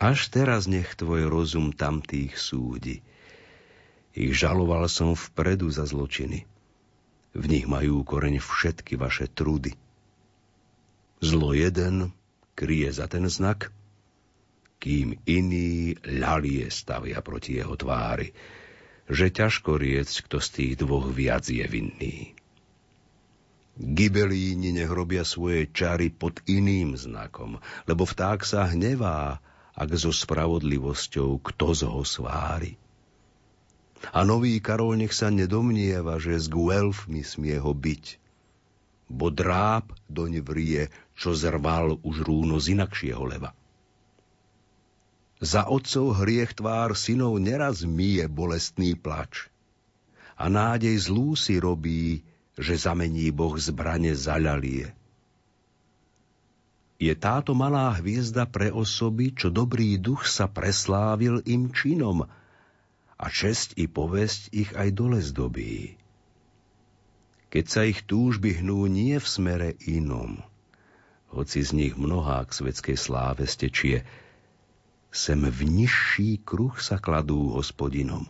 Až 0.00 0.32
teraz 0.32 0.64
nech 0.64 0.96
tvoj 0.96 1.28
rozum 1.28 1.76
tamtých 1.76 2.40
súdi, 2.40 3.04
Ich 4.16 4.32
žaloval 4.32 4.88
som 4.88 5.12
vpredu 5.12 5.68
za 5.68 5.84
zločiny. 5.84 6.55
V 7.36 7.44
nich 7.52 7.68
majú 7.68 8.00
koreň 8.00 8.40
všetky 8.40 8.96
vaše 8.96 9.28
trudy. 9.28 9.76
Zlo 11.20 11.52
jeden 11.52 12.16
kryje 12.56 12.96
za 12.96 13.04
ten 13.12 13.28
znak, 13.28 13.68
kým 14.80 15.20
iný 15.28 16.00
ľalie 16.00 16.72
stavia 16.72 17.20
proti 17.20 17.60
jeho 17.60 17.76
tvári, 17.76 18.32
že 19.12 19.28
ťažko 19.28 19.76
riecť, 19.76 20.16
kto 20.24 20.36
z 20.40 20.48
tých 20.48 20.72
dvoch 20.80 21.12
viac 21.12 21.44
je 21.44 21.64
vinný. 21.68 22.32
Gibelíni 23.76 24.72
nech 24.72 24.88
robia 24.88 25.20
svoje 25.20 25.68
čary 25.68 26.08
pod 26.08 26.40
iným 26.48 26.96
znakom, 26.96 27.60
lebo 27.84 28.08
vták 28.08 28.40
sa 28.40 28.64
hnevá, 28.72 29.44
ak 29.76 29.90
so 29.92 30.08
spravodlivosťou 30.08 31.36
kto 31.44 31.66
z 31.76 31.82
ho 31.84 32.00
svári. 32.00 32.80
A 34.14 34.22
nový 34.22 34.62
Karol 34.62 35.02
nech 35.02 35.14
sa 35.14 35.32
nedomnieva, 35.32 36.20
že 36.22 36.38
s 36.38 36.46
Guelfmi 36.46 37.26
smie 37.26 37.58
ho 37.58 37.72
byť, 37.74 38.04
bo 39.10 39.30
dráp 39.30 39.94
doň 40.10 40.42
vrie, 40.42 40.90
čo 41.14 41.34
zrval 41.34 41.98
už 42.02 42.26
rúno 42.26 42.58
z 42.58 42.78
inakšieho 42.78 43.24
leva. 43.26 43.50
Za 45.36 45.68
otcov 45.68 46.24
hriech 46.24 46.56
tvár 46.56 46.96
synov 46.96 47.36
neraz 47.36 47.84
mije 47.84 48.24
bolestný 48.24 48.96
plač. 48.96 49.52
A 50.36 50.48
nádej 50.48 50.96
zlú 51.08 51.36
si 51.36 51.60
robí, 51.60 52.24
že 52.56 52.76
zamení 52.76 53.28
Boh 53.32 53.56
zbrane 53.56 54.16
zaľalie. 54.16 54.96
Je 56.96 57.12
táto 57.12 57.52
malá 57.52 57.92
hviezda 58.00 58.48
pre 58.48 58.72
osoby, 58.72 59.36
čo 59.36 59.52
dobrý 59.52 60.00
duch 60.00 60.24
sa 60.24 60.48
preslávil 60.48 61.44
im 61.44 61.68
činom 61.68 62.24
a 63.16 63.26
česť 63.32 63.80
i 63.80 63.88
povesť 63.88 64.52
ich 64.52 64.70
aj 64.76 64.88
dole 64.92 65.20
zdobí. 65.20 65.96
Keď 67.52 67.64
sa 67.64 67.82
ich 67.88 68.04
túžby 68.04 68.60
hnú 68.60 68.84
nie 68.86 69.16
v 69.16 69.26
smere 69.26 69.74
inom, 69.88 70.44
hoci 71.32 71.64
z 71.64 71.70
nich 71.72 71.94
mnohá 71.96 72.44
k 72.44 72.52
svetskej 72.52 72.96
sláve 73.00 73.44
stečie, 73.48 74.04
sem 75.08 75.40
v 75.40 75.60
nižší 75.64 76.44
kruh 76.44 76.76
sa 76.76 77.00
kladú 77.00 77.56
hospodinom 77.56 78.28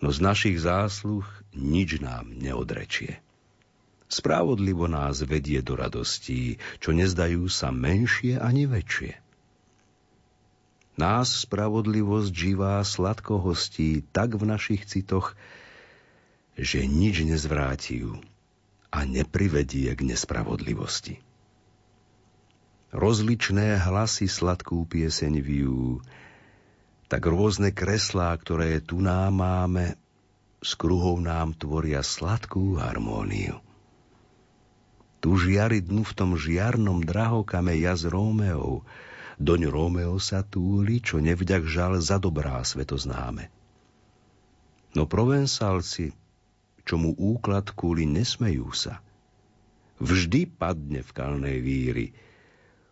no 0.00 0.12
z 0.12 0.18
našich 0.20 0.56
zásluh 0.60 1.24
nič 1.56 2.00
nám 2.00 2.28
neodrečie. 2.36 3.20
Spravodlivo 4.06 4.86
nás 4.86 5.18
vedie 5.26 5.58
do 5.66 5.74
radostí, 5.74 6.62
čo 6.78 6.94
nezdajú 6.94 7.50
sa 7.50 7.74
menšie 7.74 8.38
ani 8.38 8.70
väčšie. 8.70 9.18
Nás 10.96 11.44
spravodlivosť 11.44 12.32
živá 12.32 12.80
sladko 12.80 13.36
hostí 13.36 14.00
tak 14.16 14.32
v 14.40 14.48
našich 14.48 14.88
citoch, 14.88 15.36
že 16.56 16.88
nič 16.88 17.20
nezvráti 17.20 18.00
ju 18.00 18.16
a 18.88 19.04
neprivedie 19.04 19.92
k 19.92 20.00
nespravodlivosti. 20.08 21.20
Rozličné 22.96 23.76
hlasy 23.76 24.24
sladkú 24.24 24.88
pieseň 24.88 25.44
vijú, 25.44 26.00
tak 27.12 27.28
rôzne 27.28 27.76
kreslá, 27.76 28.32
ktoré 28.40 28.80
tu 28.80 29.04
nám 29.04 29.36
máme, 29.36 30.00
s 30.64 30.72
kruhov 30.80 31.20
nám 31.20 31.52
tvoria 31.52 32.00
sladkú 32.00 32.80
harmóniu. 32.80 33.60
Tu 35.20 35.28
žiari 35.36 35.84
dnu 35.84 36.08
v 36.08 36.12
tom 36.16 36.40
žiarnom 36.40 37.04
drahokame 37.04 37.76
jaz 37.76 38.08
Rómeov, 38.08 38.80
doň 39.36 39.60
Rómeo 39.68 40.16
sa 40.16 40.40
túli, 40.40 41.00
čo 41.04 41.20
nevďak 41.20 41.68
žal 41.68 42.00
za 42.00 42.16
dobrá 42.16 42.60
svetoznáme. 42.64 43.52
No 44.96 45.04
provensalci, 45.04 46.16
čo 46.88 46.96
mu 46.96 47.12
úklad 47.12 47.68
kúli, 47.76 48.08
nesmejú 48.08 48.72
sa. 48.72 49.04
Vždy 50.00 50.48
padne 50.48 51.04
v 51.04 51.10
kalnej 51.12 51.58
víry, 51.60 52.06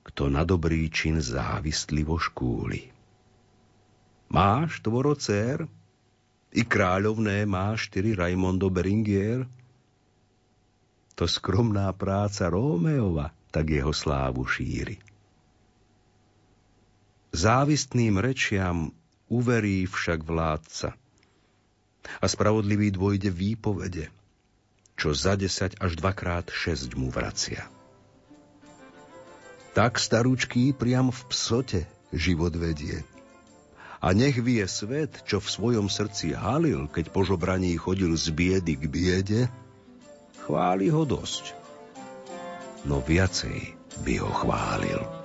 kto 0.05 0.29
na 0.29 0.45
dobrý 0.45 0.93
čin 0.93 1.21
závislivo 1.21 2.21
škúli. 2.21 2.93
Máš 4.29 4.85
tvoro 4.85 5.17
dcer? 5.17 5.65
I 6.55 6.63
kráľovné 6.63 7.49
má 7.49 7.73
štyri 7.75 8.13
Raimondo 8.15 8.69
Beringier? 8.69 9.49
To 11.15 11.25
skromná 11.25 11.91
práca 11.95 12.51
Rómeova 12.51 13.33
tak 13.55 13.71
jeho 13.71 13.95
slávu 13.95 14.43
šíri. 14.45 15.14
Závistným 17.35 18.23
rečiam 18.23 18.95
uverí 19.27 19.91
však 19.91 20.23
vládca 20.23 20.95
a 22.23 22.27
spravodlivý 22.31 22.95
dvojde 22.95 23.35
výpovede, 23.35 24.07
čo 24.95 25.11
za 25.11 25.35
desať 25.35 25.75
až 25.83 25.99
dvakrát 25.99 26.47
šesť 26.55 26.95
mu 26.95 27.11
vracia. 27.11 27.67
Tak 29.75 29.99
staručký 29.99 30.71
priam 30.79 31.11
v 31.11 31.21
psote 31.27 31.81
život 32.15 32.55
vedie– 32.55 33.03
a 34.05 34.13
nech 34.13 34.37
vie 34.37 34.61
svet, 34.69 35.25
čo 35.25 35.41
v 35.41 35.49
svojom 35.49 35.89
srdci 35.89 36.37
halil, 36.37 36.93
keď 36.93 37.09
po 37.09 37.25
žobraní 37.25 37.73
chodil 37.81 38.13
z 38.21 38.37
biedy 38.37 38.77
k 38.77 38.85
biede, 38.85 39.41
chváli 40.45 40.93
ho 40.93 41.09
dosť. 41.09 41.57
No 42.85 43.01
viacej 43.01 43.73
by 44.05 44.15
ho 44.21 44.29
chválil. 44.29 45.24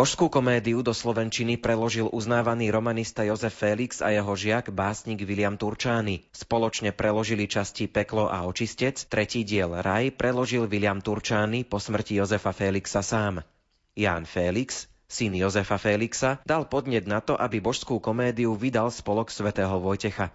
Božskú 0.00 0.32
komédiu 0.32 0.80
do 0.80 0.96
slovenčiny 0.96 1.60
preložil 1.60 2.08
uznávaný 2.08 2.72
romanista 2.72 3.20
Jozef 3.20 3.52
Félix 3.52 4.00
a 4.00 4.08
jeho 4.08 4.32
žiak 4.32 4.72
básnik 4.72 5.20
William 5.28 5.60
Turčány. 5.60 6.24
Spoločne 6.32 6.96
preložili 6.96 7.44
časti 7.44 7.84
Peklo 7.84 8.32
a 8.32 8.48
očistec, 8.48 8.96
tretí 9.12 9.44
diel 9.44 9.76
Raj 9.76 10.16
preložil 10.16 10.64
William 10.72 11.04
Turčány 11.04 11.68
po 11.68 11.76
smrti 11.76 12.16
Jozefa 12.16 12.56
Félixa 12.56 13.04
sám. 13.04 13.44
Ján 13.92 14.24
Félix, 14.24 14.88
syn 15.04 15.36
Jozefa 15.36 15.76
Félixa, 15.76 16.40
dal 16.48 16.64
podnet 16.64 17.04
na 17.04 17.20
to, 17.20 17.36
aby 17.36 17.60
božskú 17.60 18.00
komédiu 18.00 18.56
vydal 18.56 18.88
spolok 18.88 19.28
svätého 19.28 19.76
Vojtecha. 19.84 20.32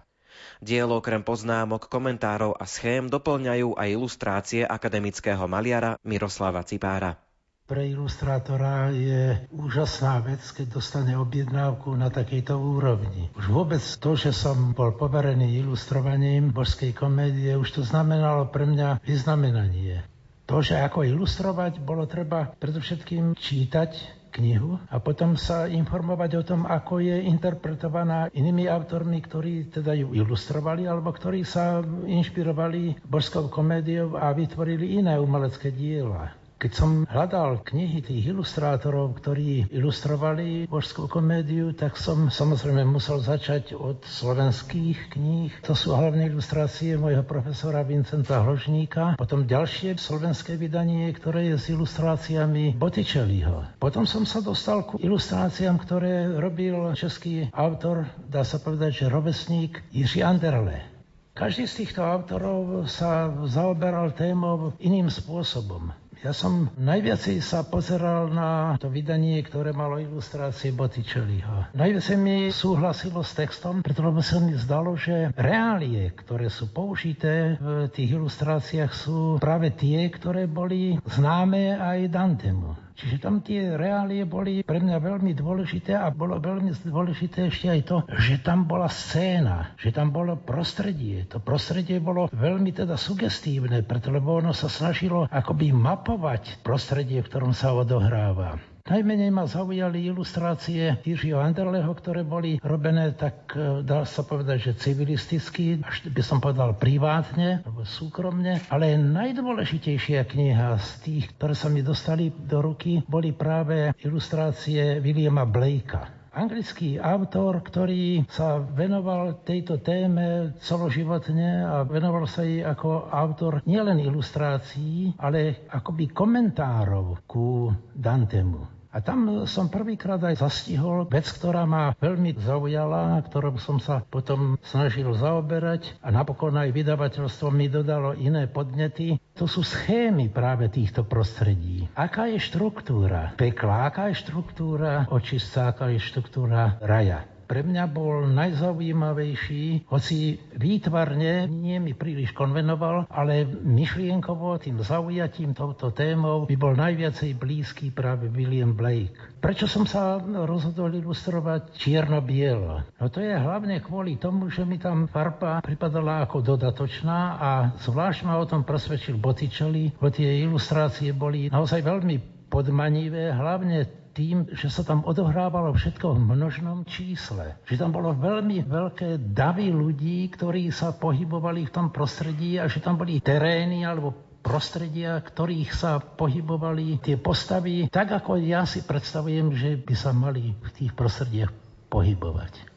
Dielo 0.62 1.02
okrem 1.02 1.26
poznámok, 1.26 1.90
komentárov 1.90 2.54
a 2.54 2.70
schém 2.70 3.10
doplňajú 3.10 3.74
aj 3.74 3.88
ilustrácie 3.90 4.62
akademického 4.62 5.42
maliara 5.50 5.98
Miroslava 6.06 6.62
Cipára. 6.62 7.25
Pre 7.66 7.82
ilustrátora 7.82 8.94
je 8.94 9.42
úžasná 9.50 10.22
vec, 10.22 10.38
keď 10.54 10.78
dostane 10.78 11.18
objednávku 11.18 11.98
na 11.98 12.14
takejto 12.14 12.54
úrovni. 12.54 13.26
Už 13.34 13.50
vôbec 13.50 13.82
to, 13.82 14.14
že 14.14 14.30
som 14.30 14.70
bol 14.70 14.94
poverený 14.94 15.66
ilustrovaním 15.66 16.54
božskej 16.54 16.94
komédie, 16.94 17.58
už 17.58 17.74
to 17.74 17.82
znamenalo 17.82 18.46
pre 18.54 18.70
mňa 18.70 19.02
vyznamenanie. 19.02 20.06
To, 20.46 20.62
že 20.62 20.78
ako 20.78 21.10
ilustrovať, 21.10 21.82
bolo 21.82 22.06
treba 22.06 22.54
predovšetkým 22.54 23.34
čítať 23.34 23.98
knihu 24.30 24.78
a 24.86 25.02
potom 25.02 25.34
sa 25.34 25.66
informovať 25.66 26.30
o 26.38 26.46
tom, 26.46 26.70
ako 26.70 27.02
je 27.02 27.18
interpretovaná 27.26 28.30
inými 28.30 28.70
autormi, 28.70 29.18
ktorí 29.18 29.74
teda 29.74 29.90
ju 29.98 30.14
ilustrovali 30.14 30.86
alebo 30.86 31.10
ktorí 31.10 31.42
sa 31.42 31.82
inšpirovali 32.06 33.02
božskou 33.02 33.50
komédiou 33.50 34.14
a 34.14 34.30
vytvorili 34.30 35.02
iné 35.02 35.18
umelecké 35.18 35.74
diela. 35.74 36.45
Keď 36.56 36.72
som 36.72 37.04
hľadal 37.04 37.60
knihy 37.68 38.00
tých 38.00 38.32
ilustrátorov, 38.32 39.20
ktorí 39.20 39.68
ilustrovali 39.68 40.64
božskú 40.64 41.04
komédiu, 41.04 41.76
tak 41.76 42.00
som 42.00 42.32
samozrejme 42.32 42.80
musel 42.80 43.20
začať 43.20 43.76
od 43.76 44.00
slovenských 44.00 45.12
kníh. 45.12 45.52
To 45.68 45.76
sú 45.76 45.92
hlavné 45.92 46.32
ilustrácie 46.32 46.96
mojho 46.96 47.28
profesora 47.28 47.84
Vincenta 47.84 48.40
Hložníka. 48.40 49.20
Potom 49.20 49.44
ďalšie 49.44 50.00
slovenské 50.00 50.56
vydanie, 50.56 51.12
ktoré 51.12 51.52
je 51.52 51.60
s 51.60 51.68
ilustráciami 51.76 52.72
Botticelliho. 52.80 53.76
Potom 53.76 54.08
som 54.08 54.24
sa 54.24 54.40
dostal 54.40 54.88
ku 54.88 54.96
ilustráciám, 54.96 55.76
ktoré 55.76 56.40
robil 56.40 56.96
český 56.96 57.52
autor, 57.52 58.08
dá 58.32 58.48
sa 58.48 58.56
povedať, 58.56 59.04
že 59.04 59.12
rovesník 59.12 59.84
Jiří 59.92 60.24
Anderle. 60.24 60.88
Každý 61.36 61.68
z 61.68 61.84
týchto 61.84 62.00
autorov 62.00 62.88
sa 62.88 63.28
zaoberal 63.44 64.16
témou 64.16 64.72
iným 64.80 65.12
spôsobom. 65.12 65.92
Ja 66.24 66.32
som 66.32 66.72
najviacej 66.80 67.44
sa 67.44 67.60
pozeral 67.68 68.32
na 68.32 68.80
to 68.80 68.88
vydanie, 68.88 69.44
ktoré 69.44 69.76
malo 69.76 70.00
ilustrácie 70.00 70.72
Botticelliho. 70.72 71.68
Najviacej 71.76 72.16
mi 72.16 72.48
súhlasilo 72.48 73.20
s 73.20 73.36
textom, 73.36 73.84
pretože 73.84 74.32
sa 74.32 74.38
mi 74.40 74.56
zdalo, 74.56 74.96
že 74.96 75.28
reálie, 75.36 76.08
ktoré 76.16 76.48
sú 76.48 76.72
použité 76.72 77.60
v 77.60 77.92
tých 77.92 78.16
ilustráciách, 78.16 78.90
sú 78.96 79.36
práve 79.36 79.76
tie, 79.76 80.08
ktoré 80.08 80.48
boli 80.48 80.96
známe 81.04 81.76
aj 81.76 81.98
Dantemu. 82.08 82.85
Čiže 82.96 83.16
tam 83.20 83.44
tie 83.44 83.76
reálie 83.76 84.24
boli 84.24 84.64
pre 84.64 84.80
mňa 84.80 84.96
veľmi 84.96 85.36
dôležité 85.36 85.92
a 85.92 86.08
bolo 86.08 86.40
veľmi 86.40 86.72
dôležité 86.80 87.52
ešte 87.52 87.68
aj 87.68 87.80
to, 87.84 87.96
že 88.16 88.40
tam 88.40 88.64
bola 88.64 88.88
scéna, 88.88 89.76
že 89.76 89.92
tam 89.92 90.08
bolo 90.08 90.40
prostredie. 90.40 91.28
To 91.28 91.36
prostredie 91.36 92.00
bolo 92.00 92.32
veľmi 92.32 92.72
teda 92.72 92.96
sugestívne, 92.96 93.84
pretože 93.84 94.16
ono 94.24 94.56
sa 94.56 94.72
snažilo 94.72 95.28
akoby 95.28 95.76
mapovať 95.76 96.64
prostredie, 96.64 97.20
v 97.20 97.28
ktorom 97.28 97.52
sa 97.52 97.76
odohráva. 97.76 98.75
Najmenej 98.86 99.34
ma 99.34 99.50
zaujali 99.50 100.06
ilustrácie 100.06 101.02
Jiřího 101.02 101.42
Anderleho, 101.42 101.90
ktoré 101.90 102.22
boli 102.22 102.62
robené 102.62 103.18
tak, 103.18 103.50
e, 103.58 103.82
dá 103.82 104.06
sa 104.06 104.22
povedať, 104.22 104.70
že 104.70 104.78
civilisticky, 104.78 105.82
až 105.82 106.06
by 106.06 106.22
som 106.22 106.38
povedal 106.38 106.78
privátne, 106.78 107.66
alebo 107.66 107.82
súkromne, 107.82 108.62
ale 108.70 108.94
najdôležitejšia 108.94 110.22
kniha 110.30 110.78
z 110.78 110.90
tých, 111.02 111.24
ktoré 111.34 111.58
sa 111.58 111.66
mi 111.66 111.82
dostali 111.82 112.30
do 112.30 112.62
ruky, 112.62 113.02
boli 113.10 113.34
práve 113.34 113.90
ilustrácie 114.06 115.02
Williama 115.02 115.42
Blakea 115.42 116.16
anglický 116.36 117.00
autor, 117.00 117.64
ktorý 117.64 118.28
sa 118.28 118.60
venoval 118.60 119.40
tejto 119.40 119.80
téme 119.80 120.52
celoživotne 120.60 121.64
a 121.64 121.74
venoval 121.88 122.28
sa 122.28 122.44
jej 122.44 122.60
ako 122.60 123.08
autor 123.08 123.64
nielen 123.64 124.04
ilustrácií, 124.04 125.16
ale 125.16 125.64
akoby 125.72 126.12
komentárov 126.12 127.24
ku 127.24 127.72
Dantemu. 127.96 128.75
A 128.96 129.04
tam 129.04 129.44
som 129.44 129.68
prvýkrát 129.68 130.16
aj 130.24 130.40
zastihol 130.40 131.04
vec, 131.12 131.28
ktorá 131.28 131.68
ma 131.68 131.92
veľmi 132.00 132.32
zaujala, 132.40 133.20
ktorou 133.28 133.60
som 133.60 133.76
sa 133.76 134.00
potom 134.00 134.56
snažil 134.64 135.12
zaoberať 135.12 136.00
a 136.00 136.08
napokon 136.08 136.56
aj 136.56 136.72
vydavateľstvo 136.72 137.52
mi 137.52 137.68
dodalo 137.68 138.16
iné 138.16 138.48
podnety. 138.48 139.20
To 139.36 139.44
sú 139.44 139.60
schémy 139.60 140.32
práve 140.32 140.72
týchto 140.72 141.04
prostredí. 141.04 141.92
Aká 141.92 142.24
je 142.32 142.40
štruktúra 142.40 143.36
pekla, 143.36 143.92
aká 143.92 144.08
je 144.08 144.16
štruktúra 144.16 145.04
očistca, 145.12 145.76
aká 145.76 145.92
je 145.92 146.00
štruktúra 146.00 146.80
raja 146.80 147.35
pre 147.46 147.62
mňa 147.62 147.84
bol 147.88 148.26
najzaujímavejší, 148.34 149.86
hoci 149.86 150.42
výtvarne 150.58 151.46
nie 151.46 151.78
mi 151.78 151.94
príliš 151.94 152.34
konvenoval, 152.34 153.06
ale 153.08 153.46
myšlienkovo 153.46 154.58
tým 154.58 154.82
zaujatím 154.82 155.54
touto 155.54 155.94
témou 155.94 156.44
by 156.50 156.56
bol 156.58 156.74
najviacej 156.74 157.38
blízky 157.38 157.94
práve 157.94 158.26
William 158.28 158.74
Blake. 158.74 159.14
Prečo 159.38 159.70
som 159.70 159.86
sa 159.86 160.18
rozhodol 160.18 160.90
ilustrovať 160.98 161.78
čierno-bielo? 161.78 162.82
No 162.98 163.06
to 163.06 163.22
je 163.22 163.30
hlavne 163.30 163.78
kvôli 163.78 164.18
tomu, 164.18 164.50
že 164.50 164.66
mi 164.66 164.82
tam 164.82 165.06
farba 165.06 165.62
pripadala 165.62 166.26
ako 166.26 166.42
dodatočná 166.42 167.38
a 167.38 167.50
zvlášť 167.78 168.26
ma 168.26 168.42
o 168.42 168.48
tom 168.48 168.66
presvedčil 168.66 169.22
Botticelli, 169.22 169.94
bo 169.94 170.10
tie 170.10 170.42
ilustrácie 170.42 171.14
boli 171.14 171.46
naozaj 171.46 171.80
veľmi 171.86 172.48
podmanivé, 172.50 173.34
hlavne 173.34 174.05
tým, 174.16 174.48
že 174.56 174.72
sa 174.72 174.80
tam 174.80 175.04
odohrávalo 175.04 175.76
všetko 175.76 176.16
v 176.16 176.32
množnom 176.32 176.88
čísle. 176.88 177.60
Že 177.68 177.84
tam 177.84 177.90
bolo 177.92 178.16
veľmi 178.16 178.64
veľké 178.64 179.20
davy 179.36 179.68
ľudí, 179.68 180.32
ktorí 180.32 180.72
sa 180.72 180.96
pohybovali 180.96 181.68
v 181.68 181.74
tom 181.76 181.92
prostredí 181.92 182.56
a 182.56 182.64
že 182.64 182.80
tam 182.80 182.96
boli 182.96 183.20
terény 183.20 183.84
alebo 183.84 184.16
prostredia, 184.40 185.20
ktorých 185.20 185.70
sa 185.74 185.98
pohybovali 186.00 187.02
tie 187.02 187.18
postavy, 187.20 187.90
tak 187.90 188.14
ako 188.14 188.40
ja 188.40 188.62
si 188.62 188.86
predstavujem, 188.86 189.52
že 189.52 189.74
by 189.76 189.94
sa 189.98 190.14
mali 190.14 190.54
v 190.54 190.70
tých 190.72 190.94
prostrediach 190.94 191.50
pohybovať. 191.90 192.75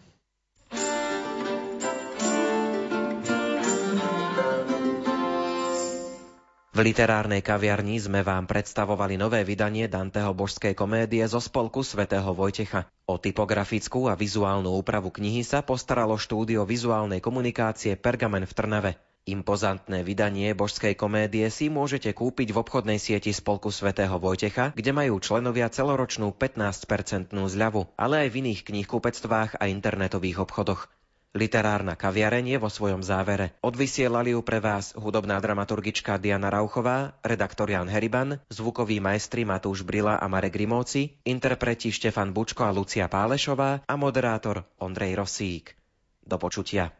V 6.79 6.87
literárnej 6.87 7.43
kaviarni 7.43 7.99
sme 7.99 8.23
vám 8.23 8.47
predstavovali 8.47 9.19
nové 9.19 9.43
vydanie 9.43 9.91
Danteho 9.91 10.31
božskej 10.31 10.79
komédie 10.79 11.27
zo 11.27 11.43
spolku 11.43 11.83
svätého 11.83 12.31
Vojtecha. 12.31 12.87
O 13.03 13.19
typografickú 13.19 14.07
a 14.07 14.15
vizuálnu 14.15 14.71
úpravu 14.79 15.11
knihy 15.11 15.43
sa 15.43 15.59
postaralo 15.59 16.15
štúdio 16.15 16.63
vizuálnej 16.63 17.19
komunikácie 17.19 17.99
Pergamen 17.99 18.47
v 18.47 18.55
Trnave. 18.55 18.91
Impozantné 19.27 20.07
vydanie 20.07 20.55
božskej 20.55 20.95
komédie 20.95 21.51
si 21.51 21.67
môžete 21.67 22.15
kúpiť 22.15 22.55
v 22.55 22.59
obchodnej 22.63 22.95
sieti 22.95 23.35
Spolku 23.35 23.75
svätého 23.75 24.15
Vojtecha, 24.15 24.71
kde 24.71 24.95
majú 24.95 25.19
členovia 25.19 25.67
celoročnú 25.67 26.31
15-percentnú 26.31 27.43
zľavu, 27.51 27.91
ale 27.99 28.23
aj 28.23 28.27
v 28.31 28.37
iných 28.47 28.63
knihkupectvách 28.63 29.59
a 29.59 29.67
internetových 29.67 30.47
obchodoch. 30.47 30.87
Literárna 31.29 31.93
kaviareň 31.93 32.57
je 32.57 32.57
vo 32.57 32.73
svojom 32.73 33.05
závere. 33.05 33.53
Odvysielali 33.61 34.33
ju 34.33 34.41
pre 34.41 34.57
vás 34.57 34.97
hudobná 34.97 35.37
dramaturgička 35.37 36.17
Diana 36.17 36.49
Rauchová, 36.49 37.21
redaktor 37.21 37.69
Jan 37.69 37.85
Heriban, 37.85 38.41
zvukoví 38.49 38.97
majstri 38.97 39.45
Matúš 39.45 39.85
Brila 39.85 40.17
a 40.17 40.25
Marek 40.25 40.57
Rimóci, 40.57 41.21
interpreti 41.29 41.93
Štefan 41.93 42.33
Bučko 42.33 42.65
a 42.65 42.73
Lucia 42.73 43.05
Pálešová 43.05 43.85
a 43.85 43.93
moderátor 43.93 44.65
Ondrej 44.81 45.21
Rosík. 45.21 45.77
Do 46.25 46.41
počutia. 46.41 46.98